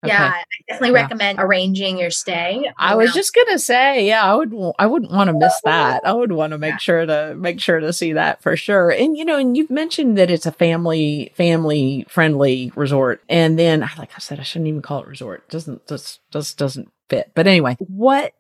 Okay. 0.05 0.13
Yeah, 0.13 0.33
I 0.35 0.45
definitely 0.69 0.97
yeah. 0.97 1.03
recommend 1.03 1.39
arranging 1.39 1.97
your 1.97 2.11
stay. 2.11 2.69
I 2.77 2.97
was 2.97 3.15
just 3.15 3.33
gonna 3.35 3.59
say, 3.59 4.07
yeah, 4.07 4.25
I 4.25 4.35
would. 4.35 4.53
I 4.79 4.87
wouldn't 4.87 5.13
want 5.13 5.29
to 5.29 5.39
miss 5.39 5.61
that. 5.63 6.05
I 6.05 6.13
would 6.13 6.33
want 6.33 6.51
to 6.51 6.59
make 6.59 6.73
yeah. 6.73 6.79
sure 6.79 7.07
to 7.07 7.35
make 7.37 7.61
sure 7.61 7.79
to 7.79 7.93
see 7.93 8.13
that 8.15 8.43
for 8.43 8.57
sure. 8.57 8.91
And 8.91 9.17
you 9.17 9.25
know, 9.25 9.39
and 9.39 9.57
you've 9.57 9.71
mentioned 9.71 10.19
that 10.19 10.29
it's 10.29 10.45
a 10.45 10.51
family 10.51 11.33
family 11.37 12.05
friendly 12.09 12.73
resort. 12.75 13.23
And 13.29 13.57
then, 13.57 13.85
ah, 13.85 13.95
like 13.97 14.11
I 14.17 14.19
said, 14.19 14.41
I 14.41 14.43
shouldn't 14.43 14.69
even 14.69 14.83
call 14.83 15.03
it 15.03 15.07
resort. 15.07 15.49
Doesn't 15.49 15.87
just 15.87 16.21
just 16.33 16.59
doesn't 16.59 16.91
fit. 17.09 17.31
But 17.35 17.47
anyway, 17.47 17.77
what 17.79 18.33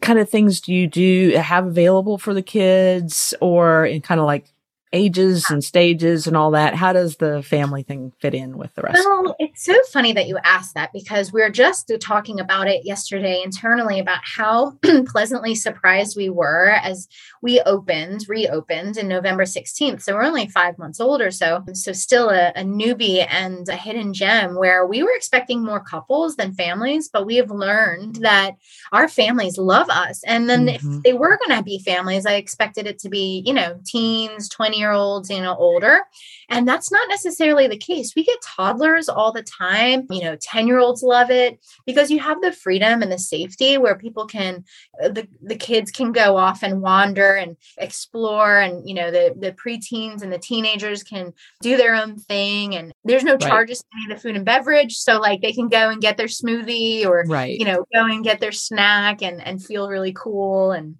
kind 0.00 0.18
of 0.18 0.28
things 0.28 0.60
do 0.60 0.72
you 0.72 0.88
do 0.88 1.30
have 1.36 1.66
available 1.66 2.18
for 2.18 2.34
the 2.34 2.42
kids, 2.42 3.34
or 3.40 3.86
in 3.86 4.00
kind 4.00 4.20
of 4.20 4.26
like 4.26 4.51
ages 4.92 5.50
and 5.50 5.64
stages 5.64 6.26
and 6.26 6.36
all 6.36 6.50
that. 6.50 6.74
How 6.74 6.92
does 6.92 7.16
the 7.16 7.42
family 7.42 7.82
thing 7.82 8.12
fit 8.18 8.34
in 8.34 8.58
with 8.58 8.74
the 8.74 8.82
rest? 8.82 9.02
Well, 9.04 9.34
it's 9.38 9.64
so 9.64 9.74
funny 9.92 10.12
that 10.12 10.26
you 10.26 10.38
asked 10.44 10.74
that 10.74 10.92
because 10.92 11.32
we 11.32 11.40
were 11.40 11.50
just 11.50 11.90
talking 12.00 12.38
about 12.38 12.68
it 12.68 12.84
yesterday 12.84 13.40
internally 13.42 13.98
about 13.98 14.20
how 14.22 14.72
pleasantly 15.06 15.54
surprised 15.54 16.16
we 16.16 16.28
were 16.28 16.70
as 16.82 17.08
we 17.40 17.60
opened, 17.62 18.26
reopened 18.28 18.96
in 18.96 19.08
November 19.08 19.44
16th. 19.44 20.02
So 20.02 20.14
we're 20.14 20.24
only 20.24 20.48
five 20.48 20.78
months 20.78 21.00
old 21.00 21.20
or 21.20 21.30
so. 21.30 21.64
So 21.72 21.92
still 21.92 22.28
a, 22.30 22.52
a 22.54 22.62
newbie 22.62 23.26
and 23.28 23.68
a 23.68 23.76
hidden 23.76 24.12
gem 24.12 24.56
where 24.56 24.86
we 24.86 25.02
were 25.02 25.12
expecting 25.14 25.64
more 25.64 25.80
couples 25.80 26.36
than 26.36 26.52
families, 26.52 27.08
but 27.12 27.26
we 27.26 27.36
have 27.36 27.50
learned 27.50 28.16
that 28.16 28.56
our 28.92 29.08
families 29.08 29.56
love 29.58 29.88
us. 29.88 30.22
And 30.24 30.48
then 30.48 30.66
mm-hmm. 30.66 30.96
if 30.96 31.02
they 31.02 31.12
were 31.14 31.38
going 31.38 31.56
to 31.56 31.64
be 31.64 31.78
families, 31.78 32.26
I 32.26 32.34
expected 32.34 32.86
it 32.86 32.98
to 33.00 33.08
be, 33.08 33.42
you 33.46 33.54
know, 33.54 33.80
teens, 33.86 34.48
20 34.48 34.81
year 34.82 34.92
olds, 34.92 35.30
you 35.30 35.40
know, 35.40 35.56
older. 35.56 36.00
And 36.48 36.68
that's 36.68 36.92
not 36.92 37.08
necessarily 37.08 37.66
the 37.66 37.78
case. 37.78 38.12
We 38.14 38.24
get 38.24 38.42
toddlers 38.42 39.08
all 39.08 39.32
the 39.32 39.42
time. 39.42 40.06
You 40.10 40.22
know, 40.22 40.36
10 40.36 40.66
year 40.66 40.78
olds 40.78 41.02
love 41.02 41.30
it 41.30 41.58
because 41.86 42.10
you 42.10 42.18
have 42.18 42.42
the 42.42 42.52
freedom 42.52 43.00
and 43.00 43.10
the 43.10 43.18
safety 43.18 43.78
where 43.78 43.96
people 43.96 44.26
can, 44.26 44.64
uh, 45.02 45.08
the, 45.08 45.26
the 45.40 45.56
kids 45.56 45.90
can 45.90 46.12
go 46.12 46.36
off 46.36 46.62
and 46.62 46.82
wander 46.82 47.36
and 47.36 47.56
explore. 47.78 48.58
And, 48.58 48.86
you 48.86 48.94
know, 48.94 49.10
the, 49.10 49.34
the 49.38 49.52
preteens 49.52 50.22
and 50.22 50.32
the 50.32 50.38
teenagers 50.38 51.02
can 51.02 51.32
do 51.62 51.76
their 51.76 51.94
own 51.94 52.18
thing. 52.18 52.74
And 52.74 52.92
there's 53.04 53.24
no 53.24 53.38
charges 53.38 53.78
to 53.78 53.86
any 53.96 54.12
of 54.12 54.18
the 54.18 54.22
food 54.22 54.36
and 54.36 54.44
beverage. 54.44 54.96
So, 54.96 55.18
like, 55.18 55.40
they 55.40 55.52
can 55.52 55.68
go 55.68 55.88
and 55.88 56.02
get 56.02 56.18
their 56.18 56.26
smoothie 56.26 57.06
or, 57.06 57.24
right. 57.26 57.58
you 57.58 57.64
know, 57.64 57.86
go 57.94 58.04
and 58.04 58.22
get 58.24 58.40
their 58.40 58.52
snack 58.52 59.22
and, 59.22 59.40
and 59.40 59.64
feel 59.64 59.88
really 59.88 60.12
cool 60.12 60.72
and 60.72 60.96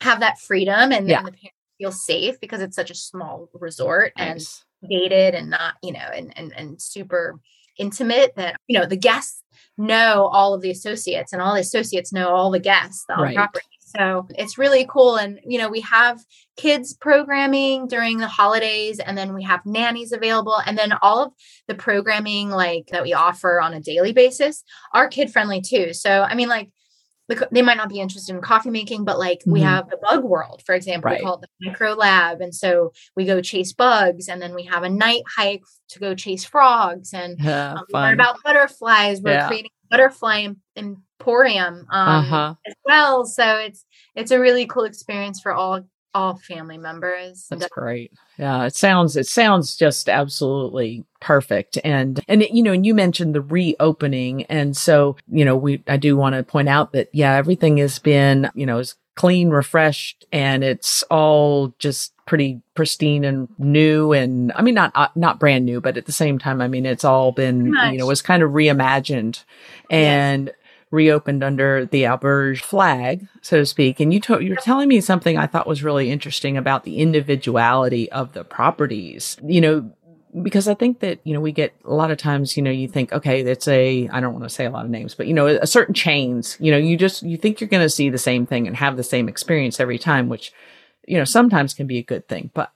have 0.00 0.20
that 0.20 0.40
freedom. 0.40 0.92
And, 0.92 1.08
yeah. 1.08 1.18
and 1.18 1.28
the 1.28 1.32
parents 1.32 1.55
feel 1.78 1.92
safe 1.92 2.40
because 2.40 2.60
it's 2.60 2.76
such 2.76 2.90
a 2.90 2.94
small 2.94 3.48
resort 3.54 4.12
nice. 4.16 4.64
and 4.82 4.90
gated 4.90 5.34
and 5.34 5.50
not, 5.50 5.74
you 5.82 5.92
know, 5.92 6.08
and, 6.14 6.32
and, 6.36 6.52
and 6.56 6.80
super 6.80 7.40
intimate 7.78 8.34
that, 8.36 8.56
you 8.66 8.78
know, 8.78 8.86
the 8.86 8.96
guests 8.96 9.42
know 9.78 10.28
all 10.32 10.54
of 10.54 10.62
the 10.62 10.70
associates 10.70 11.32
and 11.32 11.42
all 11.42 11.54
the 11.54 11.60
associates 11.60 12.12
know 12.12 12.30
all 12.30 12.50
the 12.50 12.58
guests 12.60 13.04
on 13.10 13.22
right. 13.22 13.36
property. 13.36 13.66
So 13.80 14.26
it's 14.30 14.58
really 14.58 14.86
cool. 14.90 15.16
And, 15.16 15.40
you 15.46 15.58
know, 15.58 15.68
we 15.68 15.80
have 15.82 16.20
kids 16.56 16.92
programming 16.94 17.86
during 17.86 18.18
the 18.18 18.26
holidays, 18.26 18.98
and 18.98 19.16
then 19.16 19.32
we 19.32 19.44
have 19.44 19.64
nannies 19.64 20.12
available. 20.12 20.56
And 20.66 20.76
then 20.76 20.92
all 21.02 21.22
of 21.22 21.32
the 21.68 21.74
programming 21.74 22.50
like 22.50 22.88
that 22.88 23.04
we 23.04 23.14
offer 23.14 23.60
on 23.60 23.74
a 23.74 23.80
daily 23.80 24.12
basis 24.12 24.64
are 24.92 25.08
kid 25.08 25.30
friendly 25.30 25.60
too. 25.60 25.94
So, 25.94 26.22
I 26.22 26.34
mean, 26.34 26.48
like 26.48 26.70
they 27.28 27.62
might 27.62 27.76
not 27.76 27.88
be 27.88 28.00
interested 28.00 28.34
in 28.34 28.40
coffee 28.40 28.70
making, 28.70 29.04
but 29.04 29.18
like 29.18 29.40
mm-hmm. 29.40 29.52
we 29.52 29.60
have 29.60 29.88
the 29.88 29.98
bug 30.08 30.24
world, 30.24 30.62
for 30.64 30.74
example, 30.74 31.10
right. 31.10 31.20
we 31.20 31.24
call 31.24 31.38
it 31.38 31.40
the 31.40 31.68
micro 31.68 31.92
lab. 31.94 32.40
And 32.40 32.54
so 32.54 32.92
we 33.16 33.24
go 33.24 33.40
chase 33.40 33.72
bugs 33.72 34.28
and 34.28 34.40
then 34.40 34.54
we 34.54 34.64
have 34.64 34.84
a 34.84 34.88
night 34.88 35.22
hike 35.36 35.64
to 35.88 35.98
go 35.98 36.14
chase 36.14 36.44
frogs 36.44 37.12
and 37.12 37.38
yeah, 37.42 37.74
um, 37.74 37.84
learn 37.90 38.14
about 38.14 38.42
butterflies. 38.44 39.20
We're 39.20 39.32
yeah. 39.32 39.48
creating 39.48 39.70
butterfly 39.90 40.48
emporium 40.76 41.86
um, 41.90 42.08
uh-huh. 42.08 42.54
as 42.66 42.74
well. 42.84 43.24
So 43.24 43.56
it's, 43.56 43.84
it's 44.14 44.30
a 44.30 44.40
really 44.40 44.66
cool 44.66 44.84
experience 44.84 45.40
for 45.40 45.52
all 45.52 45.84
all 46.16 46.36
family 46.36 46.78
members. 46.78 47.46
That's 47.50 47.68
great. 47.68 48.12
Yeah, 48.38 48.64
it 48.64 48.74
sounds 48.74 49.16
it 49.16 49.26
sounds 49.26 49.76
just 49.76 50.08
absolutely 50.08 51.04
perfect. 51.20 51.78
And 51.84 52.20
and 52.26 52.42
you 52.50 52.62
know, 52.62 52.72
and 52.72 52.86
you 52.86 52.94
mentioned 52.94 53.34
the 53.34 53.42
reopening, 53.42 54.44
and 54.44 54.76
so 54.76 55.16
you 55.30 55.44
know, 55.44 55.56
we 55.56 55.82
I 55.86 55.98
do 55.98 56.16
want 56.16 56.34
to 56.34 56.42
point 56.42 56.68
out 56.68 56.92
that 56.92 57.10
yeah, 57.12 57.34
everything 57.34 57.76
has 57.78 57.98
been 57.98 58.50
you 58.54 58.64
know 58.64 58.78
is 58.78 58.94
clean, 59.14 59.50
refreshed, 59.50 60.24
and 60.32 60.64
it's 60.64 61.02
all 61.04 61.74
just 61.78 62.12
pretty 62.26 62.60
pristine 62.74 63.24
and 63.24 63.48
new 63.56 64.12
and 64.12 64.50
i 64.56 64.60
mean 64.60 64.74
not 64.74 64.90
uh, 64.96 65.06
not 65.14 65.38
brand 65.38 65.64
new 65.64 65.80
but 65.80 65.96
at 65.96 66.06
the 66.06 66.12
same 66.12 66.40
time 66.40 66.60
i 66.60 66.66
mean 66.66 66.84
it's 66.84 67.04
all 67.04 67.30
been 67.30 67.66
you 67.66 67.96
know 67.96 68.04
was 68.04 68.20
kind 68.20 68.42
of 68.42 68.50
reimagined 68.50 69.44
and 69.90 70.46
yes 70.46 70.56
reopened 70.90 71.42
under 71.42 71.84
the 71.86 72.04
Auberge 72.04 72.60
flag, 72.60 73.26
so 73.42 73.58
to 73.58 73.66
speak. 73.66 74.00
And 74.00 74.14
you 74.14 74.20
to- 74.20 74.42
you're 74.42 74.56
telling 74.56 74.88
me 74.88 75.00
something 75.00 75.36
I 75.36 75.46
thought 75.46 75.66
was 75.66 75.82
really 75.82 76.10
interesting 76.10 76.56
about 76.56 76.84
the 76.84 76.98
individuality 76.98 78.10
of 78.12 78.32
the 78.32 78.44
properties. 78.44 79.36
You 79.44 79.60
know, 79.60 79.90
because 80.42 80.68
I 80.68 80.74
think 80.74 81.00
that, 81.00 81.18
you 81.24 81.32
know, 81.32 81.40
we 81.40 81.50
get 81.50 81.72
a 81.84 81.94
lot 81.94 82.10
of 82.10 82.18
times, 82.18 82.56
you 82.56 82.62
know, 82.62 82.70
you 82.70 82.88
think, 82.88 83.12
okay, 83.12 83.40
it's 83.40 83.66
a, 83.66 84.08
I 84.12 84.20
don't 84.20 84.34
want 84.34 84.44
to 84.44 84.50
say 84.50 84.66
a 84.66 84.70
lot 84.70 84.84
of 84.84 84.90
names, 84.90 85.14
but, 85.14 85.26
you 85.26 85.34
know, 85.34 85.46
a 85.46 85.66
certain 85.66 85.94
chains, 85.94 86.56
you 86.60 86.70
know, 86.70 86.76
you 86.76 86.96
just, 86.96 87.22
you 87.22 87.38
think 87.38 87.60
you're 87.60 87.68
going 87.68 87.82
to 87.82 87.88
see 87.88 88.10
the 88.10 88.18
same 88.18 88.44
thing 88.44 88.66
and 88.66 88.76
have 88.76 88.96
the 88.96 89.02
same 89.02 89.28
experience 89.28 89.80
every 89.80 89.98
time, 89.98 90.28
which, 90.28 90.52
you 91.08 91.16
know, 91.16 91.24
sometimes 91.24 91.72
can 91.72 91.86
be 91.86 91.98
a 91.98 92.02
good 92.02 92.28
thing, 92.28 92.50
but. 92.52 92.70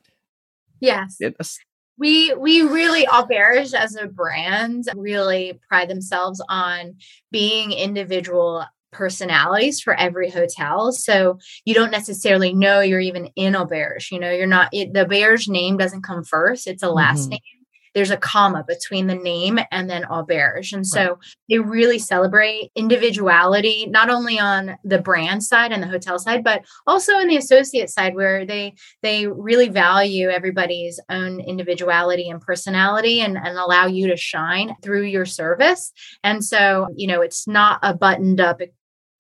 Yes. 0.81 1.17
It's, 1.21 1.59
we 2.01 2.33
we 2.35 2.63
really 2.63 3.07
Auberge 3.07 3.75
as 3.75 3.95
a 3.95 4.09
brand 4.09 4.87
really 4.97 5.61
pride 5.69 5.91
themselves 5.91 6.43
on 6.49 6.97
being 7.31 7.73
individual 7.73 8.65
personalities 8.91 9.81
for 9.81 9.95
every 9.95 10.31
hotel. 10.31 10.91
So 10.91 11.39
you 11.65 11.75
don't 11.75 11.93
necessarily 11.93 12.53
know 12.53 12.81
you're 12.81 12.99
even 12.99 13.27
in 13.37 13.53
Auberge. 13.53 14.11
You 14.11 14.19
know, 14.19 14.33
you're 14.33 14.47
not 14.47 14.71
it, 14.73 14.95
the 14.95 15.05
Auberge 15.05 15.47
name 15.47 15.77
doesn't 15.77 16.03
come 16.03 16.25
first; 16.25 16.67
it's 16.67 16.83
a 16.83 16.91
last 16.91 17.25
mm-hmm. 17.25 17.31
name 17.31 17.60
there's 17.95 18.11
a 18.11 18.17
comma 18.17 18.65
between 18.67 19.07
the 19.07 19.15
name 19.15 19.59
and 19.71 19.89
then 19.91 20.05
auberge. 20.05 20.73
And 20.73 20.87
so 20.87 21.01
right. 21.01 21.17
they 21.49 21.59
really 21.59 21.99
celebrate 21.99 22.71
individuality, 22.75 23.87
not 23.87 24.11
only 24.11 24.39
on 24.39 24.77
the 24.85 24.99
brand 24.99 25.43
side 25.43 25.73
and 25.73 25.83
the 25.83 25.89
hotel 25.89 26.19
side, 26.19 26.45
but 26.45 26.63
also 26.87 27.19
in 27.19 27.29
the 27.29 27.37
associate 27.37 27.91
side 27.91 28.15
where 28.15 28.47
they 28.47 28.75
they 29.03 29.27
really 29.27 29.69
value 29.69 30.29
everybody's 30.29 31.01
own 31.09 31.41
individuality 31.41 32.29
and 32.29 32.41
personality 32.41 33.21
and, 33.21 33.37
and 33.37 33.59
allow 33.59 33.87
you 33.87 34.09
to 34.09 34.17
shine 34.17 34.77
through 34.83 35.03
your 35.03 35.27
service. 35.27 35.93
And 36.23 36.45
so, 36.45 36.89
you 36.95 37.07
know, 37.07 37.23
it's 37.23 37.49
not 37.49 37.81
a 37.83 37.95
buttoned 37.95 38.41
up 38.41 38.61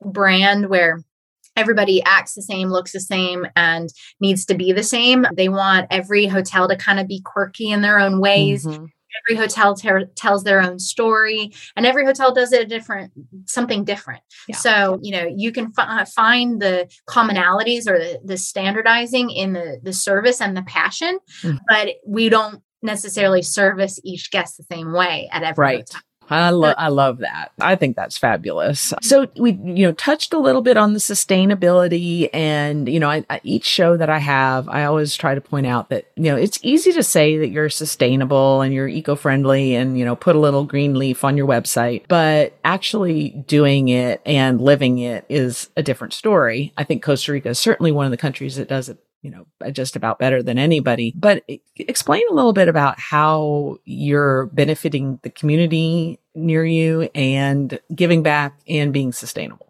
brand 0.02 0.68
where 0.68 1.02
everybody 1.60 2.02
acts 2.04 2.34
the 2.34 2.42
same, 2.42 2.68
looks 2.68 2.92
the 2.92 3.00
same, 3.00 3.46
and 3.54 3.90
needs 4.20 4.44
to 4.46 4.54
be 4.54 4.72
the 4.72 4.82
same. 4.82 5.26
They 5.34 5.48
want 5.48 5.86
every 5.90 6.26
hotel 6.26 6.68
to 6.68 6.76
kind 6.76 6.98
of 6.98 7.06
be 7.06 7.20
quirky 7.20 7.70
in 7.70 7.82
their 7.82 8.00
own 8.00 8.20
ways. 8.20 8.66
Mm-hmm. 8.66 8.86
Every 9.28 9.40
hotel 9.40 9.74
ter- 9.74 10.06
tells 10.06 10.44
their 10.44 10.62
own 10.62 10.78
story, 10.78 11.52
and 11.76 11.84
every 11.84 12.04
hotel 12.04 12.32
does 12.32 12.52
it 12.52 12.62
a 12.62 12.64
different, 12.64 13.12
something 13.44 13.84
different. 13.84 14.22
Yeah. 14.48 14.56
So 14.56 14.98
you 15.02 15.12
know 15.12 15.28
you 15.36 15.52
can 15.52 15.72
f- 15.76 16.12
find 16.12 16.62
the 16.62 16.88
commonalities 17.08 17.88
or 17.88 17.98
the, 17.98 18.20
the 18.24 18.36
standardizing 18.36 19.30
in 19.30 19.52
the 19.52 19.80
the 19.82 19.92
service 19.92 20.40
and 20.40 20.56
the 20.56 20.62
passion, 20.62 21.18
mm-hmm. 21.42 21.58
but 21.68 21.88
we 22.06 22.28
don't 22.28 22.62
necessarily 22.82 23.42
service 23.42 24.00
each 24.04 24.30
guest 24.30 24.56
the 24.56 24.64
same 24.72 24.92
way 24.92 25.28
at 25.32 25.42
every 25.42 25.62
right. 25.62 25.78
hotel. 25.80 26.00
I 26.30 26.50
love 26.50 26.74
I 26.78 26.88
love 26.88 27.18
that. 27.18 27.52
I 27.60 27.76
think 27.76 27.96
that's 27.96 28.16
fabulous. 28.16 28.92
So 29.02 29.26
we 29.36 29.52
you 29.52 29.86
know 29.86 29.92
touched 29.92 30.32
a 30.32 30.38
little 30.38 30.62
bit 30.62 30.76
on 30.76 30.92
the 30.92 30.98
sustainability 30.98 32.28
and 32.32 32.88
you 32.88 33.00
know 33.00 33.10
I, 33.10 33.24
I, 33.28 33.40
each 33.42 33.64
show 33.64 33.96
that 33.96 34.08
I 34.08 34.18
have 34.18 34.68
I 34.68 34.84
always 34.84 35.14
try 35.16 35.34
to 35.34 35.40
point 35.40 35.66
out 35.66 35.88
that 35.90 36.10
you 36.16 36.24
know 36.24 36.36
it's 36.36 36.58
easy 36.62 36.92
to 36.92 37.02
say 37.02 37.38
that 37.38 37.48
you're 37.48 37.68
sustainable 37.68 38.60
and 38.60 38.72
you're 38.72 38.88
eco-friendly 38.88 39.74
and 39.74 39.98
you 39.98 40.04
know 40.04 40.16
put 40.16 40.36
a 40.36 40.40
little 40.40 40.64
green 40.64 40.98
leaf 40.98 41.24
on 41.24 41.36
your 41.36 41.46
website, 41.46 42.04
but 42.08 42.58
actually 42.64 43.30
doing 43.46 43.88
it 43.88 44.20
and 44.24 44.60
living 44.60 44.98
it 44.98 45.24
is 45.28 45.68
a 45.76 45.82
different 45.82 46.12
story. 46.12 46.72
I 46.76 46.84
think 46.84 47.02
Costa 47.02 47.32
Rica 47.32 47.50
is 47.50 47.58
certainly 47.58 47.92
one 47.92 48.06
of 48.06 48.10
the 48.10 48.16
countries 48.16 48.56
that 48.56 48.68
does 48.68 48.88
it 48.88 48.98
you 49.22 49.30
know, 49.30 49.46
just 49.70 49.96
about 49.96 50.18
better 50.18 50.42
than 50.42 50.58
anybody. 50.58 51.12
But 51.14 51.44
explain 51.76 52.22
a 52.30 52.34
little 52.34 52.52
bit 52.52 52.68
about 52.68 52.98
how 52.98 53.78
you're 53.84 54.46
benefiting 54.46 55.18
the 55.22 55.30
community 55.30 56.18
near 56.34 56.64
you 56.64 57.10
and 57.14 57.78
giving 57.94 58.22
back 58.22 58.58
and 58.66 58.92
being 58.92 59.12
sustainable. 59.12 59.69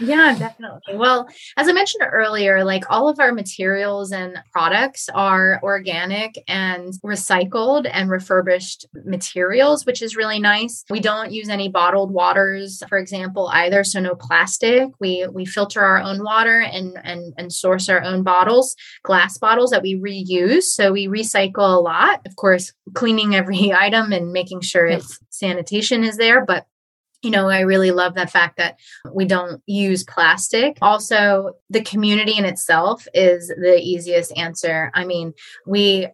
Yeah, 0.00 0.34
definitely. 0.38 0.96
Well, 0.96 1.28
as 1.56 1.68
I 1.68 1.72
mentioned 1.72 2.08
earlier, 2.10 2.64
like 2.64 2.84
all 2.88 3.08
of 3.08 3.20
our 3.20 3.32
materials 3.32 4.12
and 4.12 4.38
products 4.50 5.08
are 5.14 5.60
organic 5.62 6.36
and 6.48 6.94
recycled 7.04 7.88
and 7.90 8.08
refurbished 8.08 8.86
materials, 9.04 9.84
which 9.84 10.00
is 10.00 10.16
really 10.16 10.38
nice. 10.38 10.84
We 10.88 11.00
don't 11.00 11.32
use 11.32 11.50
any 11.50 11.68
bottled 11.68 12.12
waters, 12.12 12.82
for 12.88 12.96
example, 12.96 13.50
either. 13.52 13.84
So 13.84 14.00
no 14.00 14.14
plastic. 14.14 14.88
We 15.00 15.26
we 15.32 15.44
filter 15.44 15.80
our 15.80 15.98
own 15.98 16.24
water 16.24 16.60
and 16.60 16.98
and 17.04 17.34
and 17.36 17.52
source 17.52 17.88
our 17.90 18.02
own 18.02 18.22
bottles, 18.22 18.76
glass 19.02 19.36
bottles 19.36 19.70
that 19.70 19.82
we 19.82 19.96
reuse. 19.96 20.62
So 20.62 20.92
we 20.92 21.08
recycle 21.08 21.76
a 21.76 21.80
lot. 21.80 22.20
Of 22.26 22.36
course, 22.36 22.72
cleaning 22.94 23.34
every 23.34 23.72
item 23.78 24.12
and 24.12 24.32
making 24.32 24.62
sure 24.62 24.86
its 24.86 25.18
sanitation 25.28 26.04
is 26.04 26.16
there, 26.16 26.44
but 26.44 26.66
you 27.22 27.30
know, 27.30 27.48
I 27.48 27.60
really 27.60 27.90
love 27.90 28.14
the 28.14 28.26
fact 28.26 28.56
that 28.56 28.78
we 29.12 29.24
don't 29.24 29.62
use 29.66 30.04
plastic. 30.04 30.78
Also, 30.80 31.52
the 31.68 31.82
community 31.82 32.36
in 32.36 32.44
itself 32.44 33.06
is 33.12 33.48
the 33.48 33.78
easiest 33.78 34.36
answer. 34.36 34.90
I 34.94 35.04
mean, 35.04 35.34
we 35.66 36.08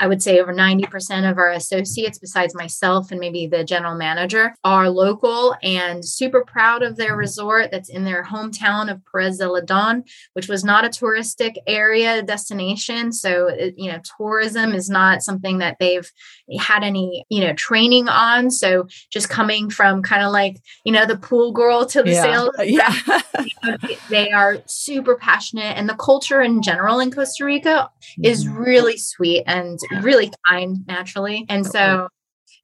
I 0.00 0.08
would 0.08 0.20
say 0.20 0.40
over 0.40 0.52
90% 0.52 1.30
of 1.30 1.38
our 1.38 1.50
associates, 1.50 2.18
besides 2.18 2.56
myself 2.56 3.12
and 3.12 3.20
maybe 3.20 3.46
the 3.46 3.62
general 3.62 3.94
manager, 3.94 4.54
are 4.64 4.90
local 4.90 5.54
and 5.62 6.04
super 6.04 6.44
proud 6.44 6.82
of 6.82 6.96
their 6.96 7.16
resort 7.16 7.70
that's 7.70 7.88
in 7.88 8.04
their 8.04 8.24
hometown 8.24 8.90
of 8.90 9.00
Perez 9.06 9.38
Zeledon, 9.40 10.02
which 10.32 10.48
was 10.48 10.64
not 10.64 10.84
a 10.84 10.88
touristic 10.88 11.54
area 11.68 12.20
destination. 12.22 13.12
So, 13.12 13.48
you 13.76 13.92
know, 13.92 14.00
tourism 14.18 14.74
is 14.74 14.90
not 14.90 15.22
something 15.22 15.58
that 15.58 15.76
they've 15.78 16.10
had 16.58 16.82
any, 16.82 17.24
you 17.28 17.40
know, 17.40 17.52
training 17.54 18.08
on. 18.08 18.50
So, 18.50 18.88
just 19.12 19.28
coming 19.28 19.70
from 19.70 20.02
kind 20.02 20.24
of 20.24 20.32
like, 20.32 20.56
you 20.84 20.92
know, 20.92 21.06
the 21.06 21.16
pool 21.16 21.52
girl 21.52 21.86
to 21.86 22.02
the 22.02 22.10
yeah. 22.10 22.22
sales, 22.22 22.50
yeah. 22.64 22.94
you 23.38 23.50
know, 23.62 23.76
they 24.10 24.32
are 24.32 24.58
super 24.66 25.14
passionate. 25.14 25.76
And 25.76 25.88
the 25.88 25.94
culture 25.94 26.42
in 26.42 26.60
general 26.60 26.98
in 26.98 27.12
Costa 27.12 27.44
Rica 27.44 27.88
is 28.20 28.44
mm-hmm. 28.44 28.58
really 28.58 28.96
sweet 28.96 29.43
and 29.46 29.78
really 30.00 30.30
kind 30.48 30.78
naturally. 30.86 31.46
And 31.48 31.66
so 31.66 32.08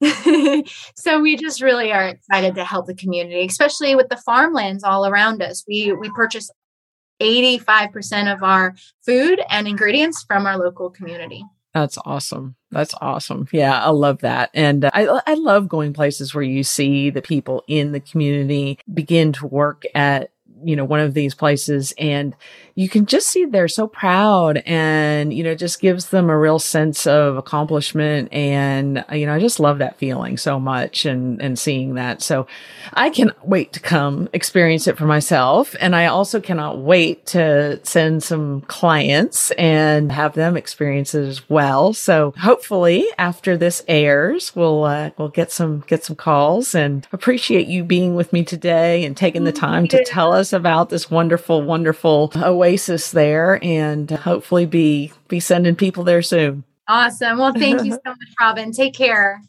so 0.95 1.21
we 1.21 1.37
just 1.37 1.61
really 1.61 1.91
are 1.91 2.07
excited 2.07 2.55
to 2.55 2.65
help 2.65 2.87
the 2.87 2.95
community, 2.95 3.45
especially 3.45 3.95
with 3.95 4.09
the 4.09 4.17
farmlands 4.17 4.83
all 4.83 5.05
around 5.05 5.41
us. 5.41 5.63
We 5.67 5.91
we 5.93 6.09
purchase 6.09 6.49
85% 7.21 8.33
of 8.33 8.41
our 8.43 8.73
food 9.05 9.41
and 9.49 9.67
ingredients 9.67 10.25
from 10.27 10.47
our 10.47 10.57
local 10.57 10.89
community. 10.89 11.45
That's 11.73 11.97
awesome. 12.03 12.55
That's 12.71 12.93
awesome. 12.99 13.47
Yeah, 13.51 13.81
I 13.81 13.89
love 13.91 14.19
that. 14.19 14.49
And 14.53 14.85
uh, 14.85 14.91
I, 14.93 15.21
I 15.25 15.33
love 15.35 15.69
going 15.69 15.93
places 15.93 16.33
where 16.33 16.43
you 16.43 16.63
see 16.63 17.09
the 17.09 17.21
people 17.21 17.63
in 17.67 17.93
the 17.93 18.01
community 18.01 18.77
begin 18.93 19.31
to 19.33 19.47
work 19.47 19.83
at 19.95 20.30
you 20.63 20.75
know, 20.75 20.85
one 20.85 20.99
of 20.99 21.13
these 21.13 21.33
places 21.35 21.93
and 21.97 22.35
you 22.75 22.87
can 22.87 23.05
just 23.05 23.27
see 23.27 23.45
they're 23.45 23.67
so 23.67 23.87
proud 23.87 24.57
and, 24.65 25.33
you 25.33 25.43
know, 25.43 25.55
just 25.55 25.81
gives 25.81 26.09
them 26.09 26.29
a 26.29 26.37
real 26.37 26.59
sense 26.59 27.05
of 27.05 27.37
accomplishment. 27.37 28.31
And, 28.31 29.03
you 29.11 29.25
know, 29.25 29.33
I 29.33 29.39
just 29.39 29.59
love 29.59 29.79
that 29.79 29.97
feeling 29.97 30.37
so 30.37 30.59
much 30.59 31.05
and, 31.05 31.41
and 31.41 31.59
seeing 31.59 31.95
that. 31.95 32.21
So 32.21 32.47
I 32.93 33.09
can 33.09 33.31
wait 33.43 33.73
to 33.73 33.79
come 33.79 34.29
experience 34.33 34.87
it 34.87 34.97
for 34.97 35.05
myself. 35.05 35.75
And 35.79 35.95
I 35.95 36.05
also 36.05 36.39
cannot 36.39 36.79
wait 36.79 37.25
to 37.27 37.79
send 37.83 38.23
some 38.23 38.61
clients 38.61 39.51
and 39.51 40.11
have 40.11 40.33
them 40.33 40.55
experience 40.55 41.13
it 41.13 41.25
as 41.25 41.49
well. 41.49 41.93
So 41.93 42.33
hopefully 42.39 43.05
after 43.17 43.57
this 43.57 43.83
airs, 43.87 44.55
we'll, 44.55 44.85
uh, 44.85 45.11
we'll 45.17 45.29
get 45.29 45.51
some, 45.51 45.83
get 45.87 46.05
some 46.05 46.15
calls 46.15 46.73
and 46.73 47.07
appreciate 47.11 47.67
you 47.67 47.83
being 47.83 48.15
with 48.15 48.31
me 48.31 48.43
today 48.43 49.03
and 49.03 49.15
taking 49.15 49.43
the 49.43 49.51
time 49.51 49.87
to 49.89 50.03
tell 50.05 50.31
us 50.33 50.50
about 50.53 50.89
this 50.89 51.09
wonderful, 51.09 51.61
wonderful 51.61 52.31
oasis 52.35 53.11
there 53.11 53.59
and 53.63 54.09
hopefully 54.09 54.65
be, 54.65 55.11
be 55.27 55.39
sending 55.39 55.75
people 55.75 56.03
there 56.03 56.21
soon. 56.21 56.63
Awesome. 56.87 57.37
Well, 57.37 57.53
thank 57.53 57.83
you 57.83 57.91
so 57.91 57.99
much, 58.05 58.33
Robin. 58.39 58.71
Take 58.71 58.93
care. 58.93 59.41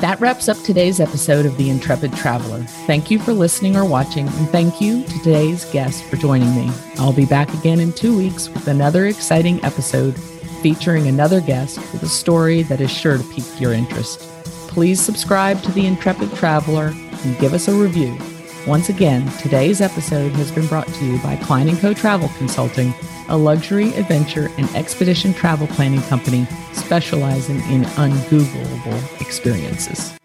That 0.00 0.20
wraps 0.20 0.48
up 0.48 0.56
today's 0.58 1.00
episode 1.00 1.46
of 1.46 1.56
The 1.56 1.70
Intrepid 1.70 2.12
Traveler. 2.14 2.62
Thank 2.86 3.10
you 3.10 3.18
for 3.18 3.32
listening 3.32 3.76
or 3.76 3.84
watching, 3.84 4.26
and 4.26 4.48
thank 4.50 4.80
you 4.80 5.02
to 5.02 5.18
today's 5.20 5.64
guest 5.66 6.04
for 6.04 6.16
joining 6.16 6.54
me. 6.54 6.70
I'll 6.98 7.12
be 7.12 7.26
back 7.26 7.52
again 7.54 7.80
in 7.80 7.92
two 7.92 8.16
weeks 8.16 8.48
with 8.48 8.68
another 8.68 9.06
exciting 9.06 9.64
episode 9.64 10.18
featuring 10.62 11.06
another 11.06 11.40
guest 11.40 11.78
with 11.92 12.02
a 12.02 12.08
story 12.08 12.62
that 12.64 12.80
is 12.80 12.90
sure 12.90 13.18
to 13.18 13.24
pique 13.24 13.60
your 13.60 13.72
interest. 13.72 14.20
Please 14.68 15.00
subscribe 15.00 15.62
to 15.62 15.72
The 15.72 15.86
Intrepid 15.86 16.34
Traveler 16.34 16.92
and 17.24 17.38
give 17.38 17.54
us 17.54 17.68
a 17.68 17.74
review. 17.74 18.18
Once 18.66 18.88
again, 18.88 19.30
today's 19.32 19.82
episode 19.82 20.32
has 20.32 20.50
been 20.50 20.66
brought 20.68 20.88
to 20.88 21.04
you 21.04 21.18
by 21.18 21.36
Cline 21.36 21.76
& 21.76 21.80
Co. 21.80 21.92
Travel 21.92 22.30
Consulting, 22.38 22.94
a 23.28 23.36
luxury, 23.36 23.88
adventure, 23.88 24.50
and 24.56 24.66
expedition 24.74 25.34
travel 25.34 25.66
planning 25.66 26.00
company 26.02 26.46
specializing 26.72 27.56
in 27.70 27.82
ungoogleable 27.82 29.20
experiences. 29.20 30.18